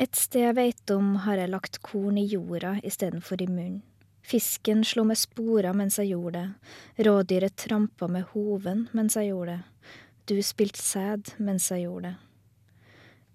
Et 0.00 0.16
sted 0.16 0.46
jeg 0.46 0.56
veit 0.56 0.90
om, 0.94 1.12
har 1.26 1.36
jeg 1.36 1.52
lagt 1.52 1.82
korn 1.84 2.16
i 2.16 2.24
jorda 2.24 2.78
istedenfor 2.80 3.42
i 3.44 3.48
munnen. 3.50 3.82
Fisken 4.30 4.84
slo 4.86 5.02
med 5.08 5.18
spora 5.18 5.72
mens 5.74 5.96
jeg 5.98 6.12
gjorde 6.12 6.38
det, 6.38 7.06
rådyret 7.08 7.56
trampa 7.58 8.06
med 8.06 8.28
hoven 8.30 8.84
mens 8.94 9.16
jeg 9.18 9.32
gjorde 9.32 9.56
det, 9.56 9.94
du 10.30 10.36
spilte 10.46 10.78
sæd 10.78 11.32
mens 11.42 11.66
jeg 11.72 11.88
gjorde 11.88 12.12
det. 12.12 12.18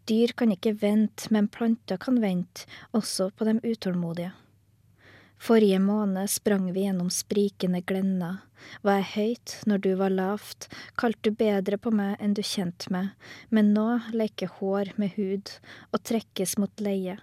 Dyr 0.07 0.31
kan 0.37 0.53
ikke 0.53 0.71
vente, 0.79 1.27
men 1.33 1.49
planter 1.51 1.97
kan 1.99 2.21
vente, 2.21 2.63
også 2.95 3.31
på 3.35 3.47
de 3.47 3.57
utålmodige. 3.65 4.31
Forrige 5.41 5.81
måned 5.83 6.29
sprang 6.31 6.69
vi 6.71 6.85
gjennom 6.85 7.09
sprikende 7.11 7.81
glenner. 7.81 8.37
Var 8.85 9.01
jeg 9.01 9.09
høyt 9.15 9.55
når 9.67 9.83
du 9.83 9.91
var 9.99 10.13
lavt, 10.13 10.69
kalte 10.95 11.27
du 11.27 11.35
bedre 11.41 11.81
på 11.81 11.91
meg 11.91 12.15
enn 12.23 12.37
du 12.37 12.43
kjente 12.45 12.93
meg, 12.93 13.11
men 13.49 13.73
nå 13.75 13.89
leker 14.15 14.53
hår 14.61 14.93
med 15.01 15.17
hud 15.17 15.51
og 15.91 16.05
trekkes 16.07 16.55
mot 16.61 16.85
leie. 16.85 17.17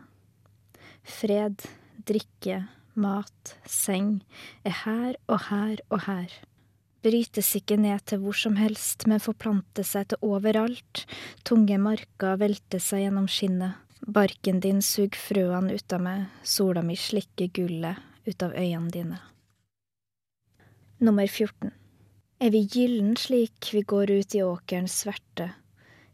Fred, 1.07 1.65
drikke, 2.05 2.67
mat, 2.95 3.57
seng 3.67 4.23
er 4.65 4.75
her 4.85 5.17
og 5.29 5.47
her 5.49 5.83
og 5.91 6.05
her. 6.07 6.33
Brytes 7.03 7.51
ikke 7.59 7.77
ned 7.81 8.05
til 8.07 8.21
hvor 8.23 8.37
som 8.39 8.55
helst, 8.61 9.09
men 9.11 9.23
forplanter 9.23 9.87
seg 9.87 10.13
til 10.13 10.23
overalt. 10.23 11.03
Tunge 11.43 11.79
marker 11.83 12.39
velter 12.39 12.83
seg 12.83 13.07
gjennom 13.07 13.27
skinnet. 13.27 13.81
Barken 14.03 14.61
din 14.63 14.81
suger 14.83 15.19
frøene 15.19 15.75
ut 15.79 15.95
av 15.95 16.03
meg, 16.03 16.25
sola 16.43 16.83
mi 16.83 16.97
slikker 16.99 17.51
gullet 17.55 17.99
ut 18.27 18.43
av 18.43 18.55
øynene 18.55 18.91
dine. 18.95 19.19
Nummer 21.03 21.27
14. 21.27 21.71
Er 22.43 22.51
vi 22.51 22.65
gyllen 22.67 23.17
slik 23.19 23.71
vi 23.75 23.83
går 23.87 24.11
ut 24.11 24.35
i 24.35 24.43
åkerens 24.43 25.03
sverte, 25.05 25.53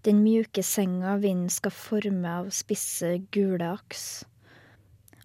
den 0.05 0.21
mjuke 0.25 0.63
senga 0.65 1.17
vinden 1.21 1.49
skal 1.53 1.73
forme 1.73 2.33
av 2.41 2.51
spisse, 2.53 3.15
gule 3.33 3.73
aks? 3.73 4.25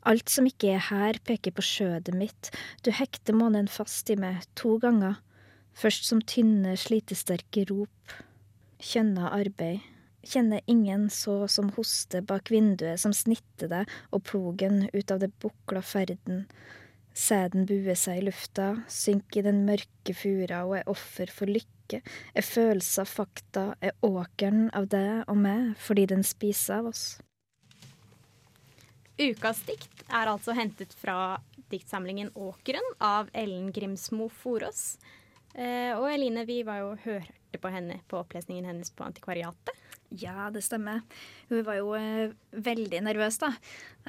Alt 0.04 0.28
som 0.32 0.48
ikke 0.50 0.74
er 0.76 0.84
her, 0.90 1.20
peker 1.24 1.54
på 1.56 1.64
skjødet 1.64 2.16
mitt, 2.18 2.52
du 2.84 2.92
hekter 2.92 3.36
månen 3.38 3.70
fast 3.72 4.10
i 4.12 4.18
meg 4.20 4.44
to 4.60 4.76
ganger, 4.84 5.22
først 5.80 6.10
som 6.10 6.20
tynne, 6.20 6.76
slitesterke 6.80 7.64
rop. 7.72 8.18
Kjønna 8.84 9.32
arbeid. 9.32 9.80
Kjenner 10.24 10.64
ingen 10.72 11.10
så 11.12 11.42
som 11.52 11.72
hoste 11.76 12.22
bak 12.24 12.52
vinduet 12.52 13.00
som 13.00 13.16
snitter 13.16 13.72
deg 13.72 13.96
og 14.16 14.24
plogen 14.28 14.86
ut 14.94 15.12
av 15.12 15.20
det 15.24 15.34
bukla 15.44 15.82
ferden. 15.84 16.46
Sæden 17.14 17.68
buer 17.70 17.98
seg 18.00 18.22
i 18.22 18.26
lufta, 18.26 18.70
synker 18.90 19.42
i 19.42 19.48
den 19.50 19.66
mørke 19.68 20.16
fura 20.18 20.64
og 20.68 20.80
er 20.80 20.88
offer 20.90 21.32
for 21.32 21.52
lykke, 21.52 22.00
er 22.34 22.48
følelser 22.48 23.08
fakta, 23.08 23.74
er 23.84 23.94
åkeren 24.04 24.70
av 24.74 24.88
deg 24.92 25.28
og 25.28 25.38
meg 25.44 25.76
fordi 25.84 26.08
den 26.16 26.26
spiser 26.28 26.80
av 26.80 26.92
oss. 26.94 27.06
Ukas 29.20 29.60
dikt 29.68 30.02
er 30.10 30.30
altså 30.32 30.56
hentet 30.58 30.94
fra 30.98 31.38
diktsamlingen 31.70 32.32
Åkeren 32.34 32.86
av 32.98 33.30
Ellen 33.38 33.70
Grimsmo 33.74 34.26
Forås. 34.42 34.98
Eh, 35.54 35.94
og 35.94 36.08
Eline, 36.10 36.46
vi 36.50 36.64
var 36.66 36.80
jo 36.82 36.96
hørte 37.04 37.62
på 37.62 37.70
henne 37.70 38.00
på 38.10 38.18
opplesningen 38.24 38.66
hennes 38.66 38.90
på 38.90 39.06
Antikvariatet. 39.06 39.78
Ja, 40.18 40.50
det 40.54 40.64
stemmer. 40.66 41.04
Hun 41.50 41.62
var 41.66 41.78
jo 41.78 41.94
eh, 41.98 42.34
veldig 42.58 43.04
nervøs, 43.06 43.38
da. 43.42 43.54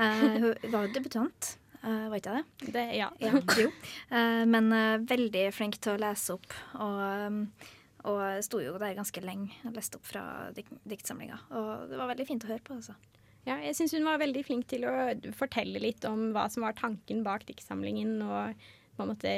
Eh, 0.00 0.24
hun 0.40 0.72
var 0.72 0.86
jo 0.86 0.94
debutant, 0.96 1.50
eh, 1.82 2.06
var 2.08 2.20
ikke 2.20 2.38
det? 2.38 2.72
Det, 2.72 2.84
ja. 2.96 3.10
Ja, 3.20 3.36
jo. 3.60 3.70
Eh, 4.08 4.44
men 4.48 4.72
eh, 4.72 5.00
veldig 5.04 5.46
flink 5.56 5.80
til 5.84 5.98
å 5.98 6.00
lese 6.00 6.38
opp. 6.38 6.48
Og, 6.80 7.00
eh, 7.04 7.72
og 8.08 8.22
sto 8.44 8.60
jo 8.60 8.76
der 8.80 8.96
ganske 8.96 9.20
lenge 9.24 9.52
og 9.68 9.76
leste 9.76 10.00
opp 10.00 10.08
fra 10.08 10.24
dik 10.56 10.72
diktsamlinga. 10.88 11.42
Og 11.56 11.90
det 11.92 12.00
var 12.00 12.12
veldig 12.12 12.28
fint 12.32 12.48
å 12.48 12.52
høre 12.52 12.64
på, 12.64 12.80
altså. 12.80 12.96
Ja, 13.44 13.58
jeg 13.60 13.76
syns 13.76 13.92
hun 13.92 14.06
var 14.08 14.22
veldig 14.22 14.42
flink 14.46 14.68
til 14.70 14.86
å 14.88 14.94
fortelle 15.36 15.82
litt 15.82 16.04
om 16.08 16.30
hva 16.32 16.46
som 16.52 16.64
var 16.64 16.76
tanken 16.78 17.20
bak 17.26 17.44
diktsamlingen, 17.48 18.16
og 18.24 18.54
på 18.96 19.04
en 19.04 19.10
måte 19.10 19.32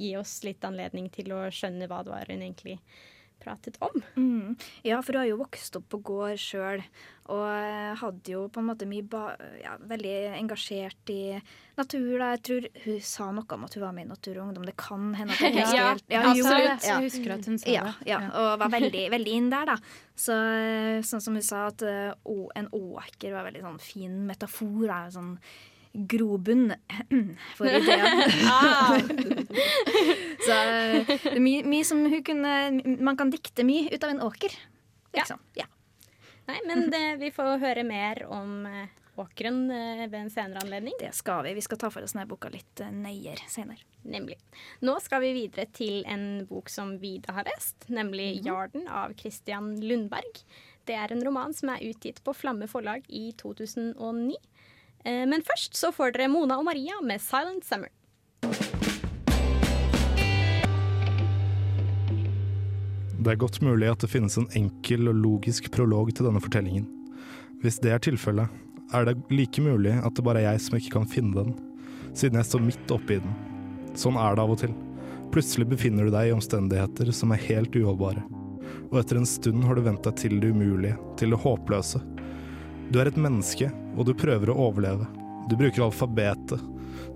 gi 0.00 0.14
oss 0.16 0.38
litt 0.46 0.64
anledning 0.64 1.10
til 1.12 1.34
å 1.36 1.42
skjønne 1.52 1.88
hva 1.90 2.00
det 2.06 2.14
var 2.14 2.30
hun 2.30 2.40
egentlig 2.40 2.78
pratet 3.42 3.78
om. 3.84 3.96
Mm. 4.16 4.56
Ja, 4.86 5.00
for 5.02 5.16
hun 5.16 5.24
har 5.24 5.30
jo 5.30 5.40
vokst 5.40 5.76
opp 5.78 5.88
på 5.92 6.00
gård 6.10 6.38
sjøl, 6.40 6.82
og 7.30 7.44
eh, 7.46 7.94
hadde 8.00 8.32
jo 8.32 8.44
på 8.50 8.62
en 8.62 8.68
måte 8.72 8.88
mye 8.90 9.06
ba 9.06 9.34
ja, 9.60 9.76
veldig 9.90 10.14
engasjert 10.38 11.12
i 11.14 11.38
natur. 11.78 12.18
Da. 12.18 12.30
Jeg 12.34 12.42
tror 12.48 12.68
hun 12.84 13.00
sa 13.06 13.30
noe 13.34 13.56
om 13.56 13.66
at 13.66 13.76
hun 13.76 13.84
var 13.84 13.96
med 13.96 14.08
i 14.08 14.10
Natur 14.10 14.38
og 14.38 14.44
Ungdom. 14.48 14.66
Det 14.68 14.76
kan 14.80 15.10
hende 15.16 15.36
at 15.36 15.42
hun 15.44 15.58
husker 15.60 15.78
Ja, 15.78 15.88
helt. 15.90 16.06
Ja, 16.10 16.22
Absolutt. 16.32 16.86
Ja. 16.88 16.98
Jeg 16.98 17.08
husker 17.08 17.34
at 17.36 17.50
hun 17.50 17.58
sa 17.62 17.74
Ja, 17.74 17.84
det. 17.88 18.10
ja, 18.10 18.20
og 18.42 18.50
var 18.64 18.74
veldig, 18.74 19.04
veldig 19.14 19.36
inn 19.38 19.50
der, 19.52 19.74
da. 19.74 19.78
Så, 20.20 20.36
eh, 20.36 21.00
sånn 21.06 21.22
som 21.24 21.38
hun 21.38 21.46
sa, 21.46 21.66
at 21.70 21.84
uh, 21.86 22.46
en 22.58 22.70
åker 22.76 23.36
var 23.36 23.46
veldig 23.48 23.62
sånn 23.64 23.82
fin 23.82 24.22
metafor. 24.28 24.88
Da. 24.90 25.04
Sånn 25.14 25.36
grobunn 25.92 26.74
for 27.56 27.66
ideer. 27.66 28.30
Så 30.46 30.54
eh, 30.54 31.06
det 31.06 31.34
er 31.34 31.42
mye, 31.42 31.64
mye 31.66 31.84
som 31.84 32.04
hun 32.06 32.22
kunne 32.24 32.54
Man 33.02 33.18
kan 33.18 33.30
dikte 33.32 33.64
mye 33.66 33.90
ut 33.90 34.04
av 34.04 34.10
en 34.14 34.22
åker. 34.28 34.54
Liksom. 35.16 35.38
Ja. 35.58 35.66
Nei, 36.46 36.58
men 36.66 36.90
det, 36.90 37.16
vi 37.20 37.30
får 37.34 37.58
høre 37.62 37.84
mer 37.86 38.24
om 38.30 38.66
eh, 38.66 38.88
åkeren 39.20 39.70
eh, 39.70 40.08
ved 40.08 40.20
en 40.20 40.30
senere 40.30 40.64
anledning. 40.64 40.94
Det 41.00 41.12
skal 41.14 41.44
vi. 41.44 41.54
Vi 41.54 41.64
skal 41.66 41.78
ta 41.78 41.90
for 41.92 42.06
oss 42.06 42.14
denne 42.14 42.26
boka 42.30 42.50
litt 42.52 42.82
eh, 42.82 42.92
nøyere 42.94 43.48
senere. 43.50 43.84
Nemlig. 44.02 44.38
Nå 44.86 44.96
skal 45.04 45.22
vi 45.26 45.34
videre 45.36 45.68
til 45.76 46.00
en 46.08 46.46
bok 46.48 46.70
som 46.72 46.96
Vida 47.02 47.34
har 47.36 47.48
lest, 47.50 47.88
nemlig 47.92 48.40
'Jarden' 48.44 48.88
av 48.88 49.14
Christian 49.20 49.74
Lundberg. 49.82 50.44
Det 50.88 50.96
er 50.96 51.12
en 51.12 51.24
roman 51.24 51.52
som 51.54 51.74
er 51.74 51.84
utgitt 51.90 52.22
på 52.24 52.34
Flamme 52.34 52.66
forlag 52.70 53.04
i 53.06 53.30
2009. 53.38 54.38
Eh, 55.04 55.26
Men 55.26 55.42
først 55.42 55.76
så 55.76 55.92
får 55.92 56.12
dere 56.16 56.28
Mona 56.28 56.58
og 56.58 56.64
Maria 56.64 57.00
med 57.02 57.20
'Silent 57.20 57.64
Summer'. 57.64 57.94
Det 63.20 63.32
er 63.32 63.36
godt 63.36 63.60
mulig 63.60 63.90
at 63.90 64.00
det 64.00 64.08
finnes 64.08 64.38
en 64.40 64.48
enkel 64.56 65.08
og 65.08 65.14
logisk 65.14 65.70
prolog 65.70 66.08
til 66.14 66.24
denne 66.24 66.40
fortellingen. 66.40 66.86
Hvis 67.60 67.76
det 67.78 67.92
er 67.92 67.98
tilfellet, 68.00 68.48
er 68.94 69.04
det 69.04 69.18
like 69.30 69.60
mulig 69.60 69.92
at 69.92 70.14
det 70.16 70.24
bare 70.24 70.40
er 70.40 70.52
jeg 70.52 70.60
som 70.60 70.78
ikke 70.78 70.94
kan 70.94 71.06
finne 71.06 71.34
den, 71.36 71.50
siden 72.16 72.40
jeg 72.40 72.48
står 72.48 72.64
midt 72.64 72.90
oppi 72.90 73.18
den. 73.20 73.34
Sånn 73.92 74.16
er 74.16 74.34
det 74.34 74.42
av 74.42 74.54
og 74.54 74.58
til. 74.62 74.72
Plutselig 75.34 75.68
befinner 75.68 76.08
du 76.08 76.14
deg 76.14 76.30
i 76.30 76.32
omstendigheter 76.34 77.12
som 77.12 77.32
er 77.32 77.44
helt 77.44 77.76
uholdbare. 77.76 78.24
Og 78.90 78.96
etter 79.02 79.20
en 79.20 79.28
stund 79.28 79.64
har 79.68 79.76
du 79.76 79.84
vent 79.84 80.02
deg 80.02 80.16
til 80.16 80.40
det 80.40 80.50
umulige, 80.50 80.96
til 81.20 81.30
det 81.30 81.42
håpløse. 81.44 82.00
Du 82.90 82.98
er 82.98 83.06
et 83.06 83.20
menneske, 83.20 83.68
og 84.00 84.06
du 84.08 84.14
prøver 84.16 84.48
å 84.48 84.56
overleve. 84.70 85.06
Du 85.50 85.58
bruker 85.60 85.84
alfabetet. 85.84 86.62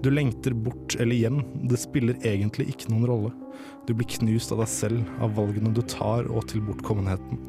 Du 0.05 0.11
lengter 0.13 0.53
bort 0.53 0.97
eller 1.01 1.17
hjem, 1.17 1.41
det 1.65 1.81
spiller 1.81 2.19
egentlig 2.29 2.69
ikke 2.75 2.93
noen 2.93 3.07
rolle. 3.09 3.31
Du 3.89 3.95
blir 3.97 4.09
knust 4.19 4.53
av 4.53 4.61
deg 4.61 4.69
selv, 4.69 5.15
av 5.25 5.33
valgene 5.39 5.73
du 5.73 5.81
tar 5.89 6.29
og 6.29 6.45
til 6.51 6.61
bortkommenheten. 6.67 7.41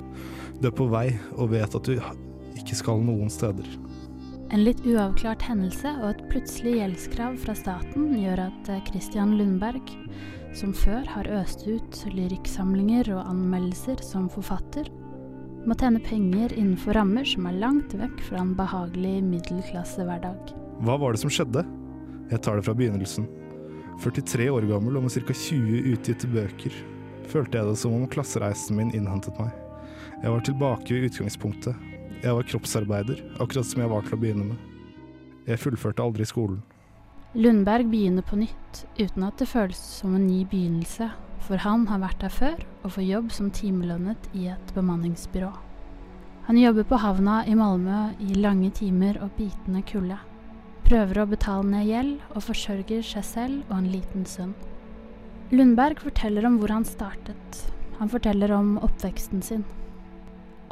Du 0.61 0.69
er 0.69 0.75
på 0.75 0.87
vei 0.87 1.09
og 1.35 1.51
vet 1.51 1.75
at 1.75 1.89
du 1.89 1.99
ikke 2.55 2.77
skal 2.79 3.03
noen 3.03 3.31
steder. 3.31 3.67
En 4.53 4.61
litt 4.63 4.79
uavklart 4.87 5.43
hendelse 5.43 5.89
og 5.99 6.11
et 6.13 6.25
plutselig 6.31 6.77
gjeldskrav 6.77 7.39
fra 7.41 7.55
staten 7.57 8.11
gjør 8.15 8.45
at 8.45 8.69
eh, 8.71 8.83
Christian 8.87 9.33
Lundberg, 9.39 9.89
som 10.55 10.71
før 10.71 11.03
har 11.11 11.27
øst 11.41 11.65
ut 11.67 12.03
lyrikksamlinger 12.13 13.09
og 13.17 13.25
anmeldelser 13.33 14.03
som 14.05 14.29
forfatter, 14.31 14.87
må 15.65 15.75
tjene 15.79 16.01
penger 16.03 16.53
innenfor 16.53 16.93
rammer 16.97 17.25
som 17.25 17.47
er 17.49 17.57
langt 17.57 17.93
vekk 17.97 18.21
fra 18.27 18.41
en 18.43 18.53
behagelig 18.57 19.15
middelklassehverdag. 19.25 20.53
Hva 20.85 20.97
var 21.01 21.15
det 21.15 21.21
som 21.23 21.31
skjedde? 21.33 21.63
Jeg 22.29 22.41
tar 22.45 22.59
det 22.59 22.65
fra 22.67 22.75
begynnelsen. 22.77 23.27
43 24.03 24.49
år 24.51 24.67
gammel 24.69 24.99
og 24.99 25.05
med 25.05 25.15
ca. 25.15 25.33
20 25.33 25.89
utgitte 25.93 26.29
bøker, 26.29 26.77
følte 27.31 27.57
jeg 27.57 27.69
det 27.71 27.79
som 27.81 27.95
om 27.95 28.05
klassereisen 28.11 28.77
min 28.77 28.93
innhentet 28.93 29.37
meg. 29.39 29.53
Jeg 30.21 30.31
var 30.31 30.45
tilbake 30.45 30.93
ved 30.93 31.09
utgangspunktet. 31.09 31.91
Jeg 32.21 32.33
var 32.33 32.47
kroppsarbeider, 32.49 33.19
akkurat 33.39 33.67
som 33.67 33.81
jeg 33.83 33.91
var 33.91 34.05
til 34.05 34.17
å 34.17 34.21
begynne 34.21 34.47
med. 34.51 34.71
Jeg 35.45 35.61
fullførte 35.61 36.03
aldri 36.03 36.25
skolen. 36.25 36.61
Lundberg 37.35 37.89
begynner 37.91 38.23
på 38.25 38.37
nytt, 38.39 38.85
uten 38.97 39.25
at 39.27 39.41
det 39.41 39.49
føles 39.51 39.79
som 39.99 40.13
en 40.15 40.27
ny 40.27 40.45
begynnelse, 40.47 41.09
for 41.43 41.61
han 41.61 41.87
har 41.89 42.01
vært 42.01 42.21
der 42.23 42.33
før 42.33 42.59
og 42.83 42.95
får 42.95 43.07
jobb 43.07 43.31
som 43.33 43.51
timelønnet 43.53 44.29
i 44.33 44.47
et 44.53 44.73
bemanningsbyrå. 44.75 45.51
Han 46.45 46.59
jobber 46.61 46.85
på 46.85 46.99
havna 47.01 47.39
i 47.49 47.55
Malmö 47.57 47.99
i 48.21 48.35
lange 48.37 48.69
timer 48.71 49.17
og 49.23 49.31
bitende 49.37 49.81
kulde. 49.89 50.19
Prøver 50.85 51.23
å 51.23 51.29
betale 51.31 51.65
ned 51.71 51.87
gjeld 51.89 52.19
og 52.35 52.45
forsørger 52.45 53.01
seg 53.01 53.25
selv 53.25 53.71
og 53.71 53.79
en 53.79 53.89
liten 53.89 54.27
sønn. 54.29 54.53
Lundberg 55.49 56.03
forteller 56.03 56.45
om 56.45 56.59
hvor 56.61 56.73
han 56.73 56.85
startet. 56.85 57.63
Han 57.97 58.11
forteller 58.11 58.53
om 58.53 58.75
oppveksten 58.85 59.41
sin. 59.45 59.65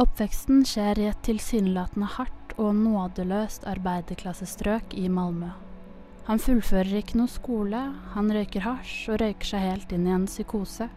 Oppveksten 0.02 0.62
skjer 0.66 1.02
i 1.02 1.10
et 1.10 1.26
tilsynelatende 1.26 2.10
hardt 2.20 2.56
og 2.62 2.76
nådeløst 2.78 3.66
arbeiderklassestrøk 3.70 4.94
i 4.98 5.08
Malmö. 5.10 5.54
Han 6.24 6.40
fullfører 6.40 7.02
ikke 7.02 7.18
noe 7.20 7.28
skole, 7.28 7.80
han 8.14 8.32
røyker 8.32 8.64
hasj 8.64 9.12
og 9.12 9.20
røyker 9.20 9.50
seg 9.50 9.66
helt 9.66 9.92
inn 9.92 10.06
i 10.08 10.14
en 10.16 10.28
psykose. 10.30 10.88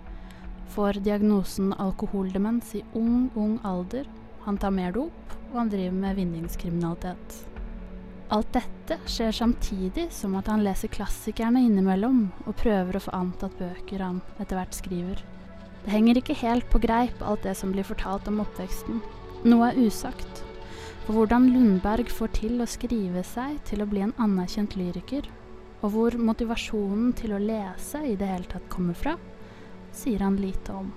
Får 0.71 1.01
diagnosen 1.03 1.73
alkoholdemens 1.83 2.77
i 2.79 2.85
ung, 2.95 3.27
ung 3.35 3.57
alder. 3.67 4.07
Han 4.47 4.59
tar 4.63 4.75
mer 4.75 4.95
dop, 4.95 5.35
og 5.51 5.59
han 5.59 5.73
driver 5.73 5.99
med 5.99 6.21
vinningskriminalitet. 6.21 7.41
Alt 8.35 8.55
dette 8.55 8.99
skjer 9.11 9.35
samtidig 9.35 10.09
som 10.15 10.35
at 10.39 10.49
han 10.51 10.63
leser 10.67 10.91
klassikerne 10.95 11.63
innimellom 11.67 12.25
og 12.45 12.57
prøver 12.59 12.99
å 12.99 13.03
få 13.05 13.15
antatt 13.19 13.55
bøker 13.59 14.03
han 14.03 14.23
etter 14.39 14.59
hvert 14.59 14.79
skriver. 14.79 15.23
Det 15.85 15.95
henger 15.95 16.19
ikke 16.19 16.39
helt 16.41 16.67
på 16.71 16.83
greip 16.83 17.23
alt 17.23 17.47
det 17.47 17.55
som 17.59 17.75
blir 17.75 17.87
fortalt 17.87 18.27
om 18.31 18.43
oppveksten. 18.43 19.03
Noe 19.47 19.71
er 19.71 19.79
usagt. 19.79 20.43
For 21.07 21.15
hvordan 21.15 21.53
Lundberg 21.55 22.09
får 22.11 22.33
til 22.35 22.59
å 22.59 22.67
skrive 22.67 23.23
seg 23.23 23.61
til 23.69 23.85
å 23.85 23.87
bli 23.87 24.01
en 24.03 24.15
anerkjent 24.19 24.75
lyriker, 24.75 25.29
og 25.79 25.93
hvor 25.95 26.17
motivasjonen 26.19 27.13
til 27.15 27.37
å 27.37 27.39
lese 27.39 28.01
i 28.03 28.17
det 28.19 28.27
hele 28.27 28.51
tatt 28.51 28.67
kommer 28.73 28.99
fra, 28.99 29.15
sier 29.95 30.25
han 30.27 30.41
lite 30.43 30.75
om. 30.75 30.91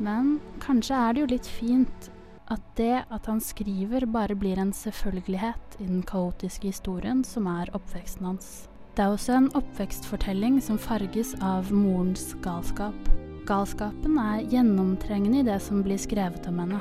Men 0.00 0.38
kanskje 0.64 0.96
er 0.96 1.12
det 1.12 1.22
jo 1.22 1.28
litt 1.34 1.50
fint 1.52 2.08
at 2.48 2.64
det 2.80 3.04
at 3.12 3.28
han 3.28 3.42
skriver 3.44 4.08
bare 4.08 4.38
blir 4.38 4.56
en 4.62 4.72
selvfølgelighet 4.72 5.80
i 5.82 5.84
den 5.84 6.00
kaotiske 6.06 6.70
historien 6.72 7.20
som 7.26 7.48
er 7.50 7.68
oppveksten 7.76 8.30
hans. 8.30 8.50
Det 8.96 9.04
er 9.04 9.12
også 9.12 9.36
en 9.36 9.52
oppvekstfortelling 9.58 10.62
som 10.64 10.80
farges 10.80 11.34
av 11.44 11.68
morens 11.76 12.30
galskap. 12.40 12.96
Galskapen 13.44 14.16
er 14.16 14.46
gjennomtrengende 14.48 15.42
i 15.42 15.48
det 15.52 15.60
som 15.60 15.84
blir 15.84 16.00
skrevet 16.00 16.48
om 16.48 16.64
henne. 16.64 16.80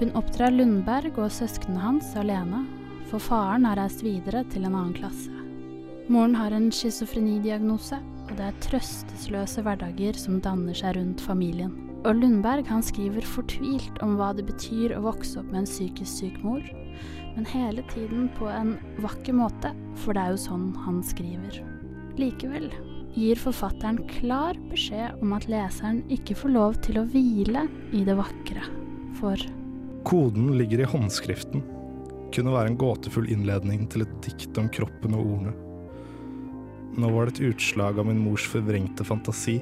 Hun 0.00 0.10
oppdrar 0.18 0.50
Lundberg 0.50 1.20
og 1.22 1.30
søsknene 1.30 1.78
hans 1.78 2.10
alene, 2.18 2.64
for 3.06 3.22
faren 3.22 3.66
har 3.68 3.78
reist 3.78 4.02
videre 4.02 4.42
til 4.50 4.66
en 4.66 4.74
annen 4.74 4.96
klasse. 4.96 5.30
Moren 6.10 6.34
har 6.36 6.52
en 6.52 6.66
schizofrenidiagnose, 6.74 8.00
og 8.24 8.32
det 8.34 8.48
er 8.48 8.58
trøstesløse 8.64 9.62
hverdager 9.64 10.18
som 10.18 10.40
danner 10.42 10.74
seg 10.76 10.98
rundt 10.98 11.22
familien. 11.22 11.72
Og 12.04 12.18
Lundberg 12.18 12.66
han 12.68 12.82
skriver 12.84 13.24
fortvilt 13.24 14.02
om 14.04 14.18
hva 14.18 14.32
det 14.36 14.44
betyr 14.50 14.96
å 14.96 15.04
vokse 15.06 15.38
opp 15.40 15.48
med 15.52 15.62
en 15.62 15.70
psykisk 15.70 16.10
syk 16.10 16.42
mor, 16.44 16.66
men 17.36 17.48
hele 17.54 17.86
tiden 17.94 18.28
på 18.36 18.50
en 18.50 18.74
vakker 19.04 19.38
måte, 19.38 19.72
for 20.02 20.12
det 20.12 20.26
er 20.26 20.34
jo 20.34 20.42
sånn 20.44 20.68
han 20.84 21.00
skriver. 21.06 21.62
Likevel 22.20 22.68
gir 23.14 23.38
forfatteren 23.38 24.02
klar 24.10 24.58
beskjed 24.72 25.22
om 25.22 25.32
at 25.38 25.46
leseren 25.50 26.02
ikke 26.12 26.36
får 26.42 26.56
lov 26.58 26.80
til 26.84 26.98
å 26.98 27.08
hvile 27.14 27.68
i 27.94 28.02
det 28.06 28.18
vakre, 28.18 28.66
for 29.22 29.38
Koden 30.04 30.58
ligger 30.58 30.80
i 30.80 30.88
håndskriften. 30.88 31.62
Kunne 32.34 32.52
være 32.52 32.72
en 32.72 32.76
gåtefull 32.76 33.30
innledning 33.32 33.86
til 33.88 34.04
et 34.04 34.16
dikt 34.26 34.58
om 34.60 34.68
kroppen 34.68 35.14
og 35.16 35.30
ordene. 35.36 35.54
Nå 37.00 37.08
var 37.10 37.26
det 37.26 37.38
et 37.38 37.54
utslag 37.54 37.96
av 37.98 38.06
min 38.06 38.20
mors 38.20 38.44
forvrengte 38.46 39.06
fantasi. 39.06 39.56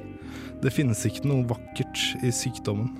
Det 0.61 0.73
finnes 0.73 1.05
ikke 1.07 1.29
noe 1.31 1.47
vakkert 1.49 2.03
i 2.21 2.33
sykdommen. 2.35 2.91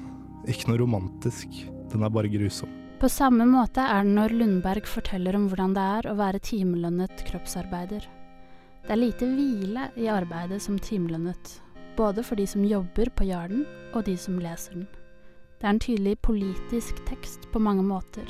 Ikke 0.47 0.71
noe 0.71 0.79
romantisk. 0.81 1.59
Den 1.91 2.07
er 2.07 2.15
bare 2.15 2.31
grusom. 2.31 2.71
På 3.03 3.11
samme 3.11 3.43
måte 3.49 3.83
er 3.83 4.07
det 4.07 4.15
når 4.15 4.37
Lundberg 4.39 4.87
forteller 4.87 5.35
om 5.35 5.49
hvordan 5.51 5.75
det 5.75 5.85
er 5.99 6.09
å 6.09 6.17
være 6.17 6.39
timelønnet 6.47 7.27
kroppsarbeider. 7.27 8.07
Det 8.87 8.95
er 8.95 9.03
lite 9.03 9.27
hvile 9.27 9.89
i 9.99 10.07
arbeidet 10.11 10.63
som 10.63 10.79
timelønnet, 10.79 11.57
både 11.99 12.23
for 12.23 12.39
de 12.39 12.47
som 12.47 12.63
jobber 12.63 13.11
på 13.11 13.27
Jarden 13.27 13.67
og 13.91 14.05
de 14.07 14.15
som 14.19 14.39
leser 14.39 14.79
den. 14.79 14.87
Det 15.63 15.69
er 15.69 15.75
en 15.77 15.79
tydelig 15.79 16.17
politisk 16.19 16.97
tekst 17.07 17.45
på 17.53 17.59
mange 17.63 17.85
måter. 17.87 18.27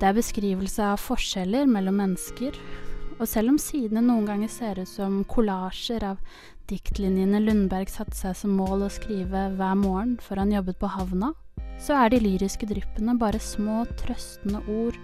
Det 0.00 0.08
er 0.08 0.16
beskrivelse 0.16 0.82
av 0.82 0.98
forskjeller 0.98 1.68
mellom 1.70 2.00
mennesker, 2.02 2.56
og 3.20 3.28
selv 3.30 3.52
om 3.52 3.58
sidene 3.62 4.00
noen 4.02 4.24
ganger 4.26 4.50
ser 4.50 4.80
ut 4.82 4.90
som 4.90 5.20
kollasjer 5.30 6.02
av 6.02 6.18
diktlinjene 6.66 7.38
Lundberg 7.44 7.86
satte 7.86 8.18
seg 8.18 8.34
som 8.40 8.56
mål 8.58 8.82
å 8.82 8.88
skrive 8.90 9.44
hver 9.54 9.76
morgen 9.78 10.16
før 10.26 10.42
han 10.42 10.56
jobbet 10.56 10.80
på 10.80 10.90
havna, 10.90 11.28
så 11.78 12.00
er 12.00 12.10
de 12.10 12.18
lyriske 12.24 12.66
dryppene 12.66 13.14
bare 13.20 13.38
små, 13.38 13.84
trøstende 14.02 14.64
ord 14.66 14.98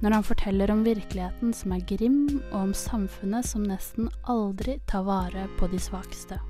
når 0.00 0.16
han 0.16 0.24
forteller 0.30 0.72
om 0.72 0.80
virkeligheten 0.86 1.52
som 1.52 1.76
er 1.76 1.84
grim, 1.92 2.40
og 2.54 2.70
om 2.70 2.72
samfunnet 2.72 3.52
som 3.52 3.68
nesten 3.68 4.08
aldri 4.32 4.78
tar 4.88 5.04
vare 5.04 5.44
på 5.60 5.68
de 5.68 5.82
svakeste. 5.90 6.40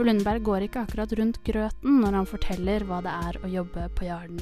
For 0.00 0.08
Lundberg 0.08 0.40
går 0.48 0.62
ikke 0.64 0.80
akkurat 0.80 1.10
rundt 1.18 1.38
grøten 1.44 1.98
når 2.00 2.14
han 2.16 2.28
forteller 2.28 2.86
hva 2.88 3.02
det 3.04 3.12
er 3.12 3.36
å 3.44 3.50
jobbe 3.52 3.82
på 3.98 4.06
Jarden. 4.06 4.38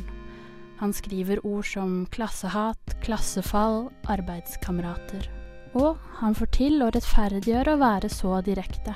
Han 0.78 0.92
skriver 0.94 1.40
ord 1.42 1.66
som 1.66 1.96
klassehat, 2.14 2.94
klassefall, 3.02 3.88
arbeidskamerater. 4.06 5.26
Og 5.74 5.98
han 6.20 6.38
får 6.38 6.52
til 6.54 6.78
å 6.78 6.92
rettferdiggjøre 6.94 7.74
å 7.74 7.82
være 7.82 8.06
så 8.06 8.38
direkte. 8.46 8.94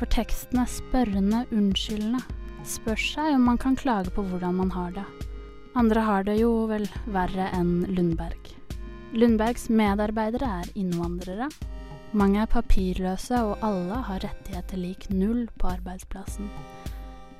For 0.00 0.08
teksten 0.08 0.64
er 0.64 0.72
spørrende, 0.72 1.44
unnskyldende. 1.52 2.24
Spør 2.64 3.04
seg 3.04 3.36
om 3.36 3.44
man 3.52 3.60
kan 3.60 3.76
klage 3.76 4.16
på 4.16 4.24
hvordan 4.24 4.56
man 4.64 4.72
har 4.72 4.96
det. 4.96 5.04
Andre 5.76 6.08
har 6.08 6.24
det 6.30 6.40
jo 6.40 6.62
vel 6.72 6.88
verre 7.12 7.52
enn 7.60 7.82
Lundberg. 7.92 8.54
Lundbergs 9.12 9.68
medarbeidere 9.68 10.48
er 10.62 10.72
innvandrere. 10.80 11.52
Mange 12.16 12.40
er 12.40 12.48
papirløse, 12.48 13.36
og 13.44 13.58
alle 13.64 13.98
har 14.06 14.22
rettigheter 14.24 14.80
lik 14.80 15.10
null 15.12 15.48
på 15.60 15.68
arbeidsplassen. 15.68 16.48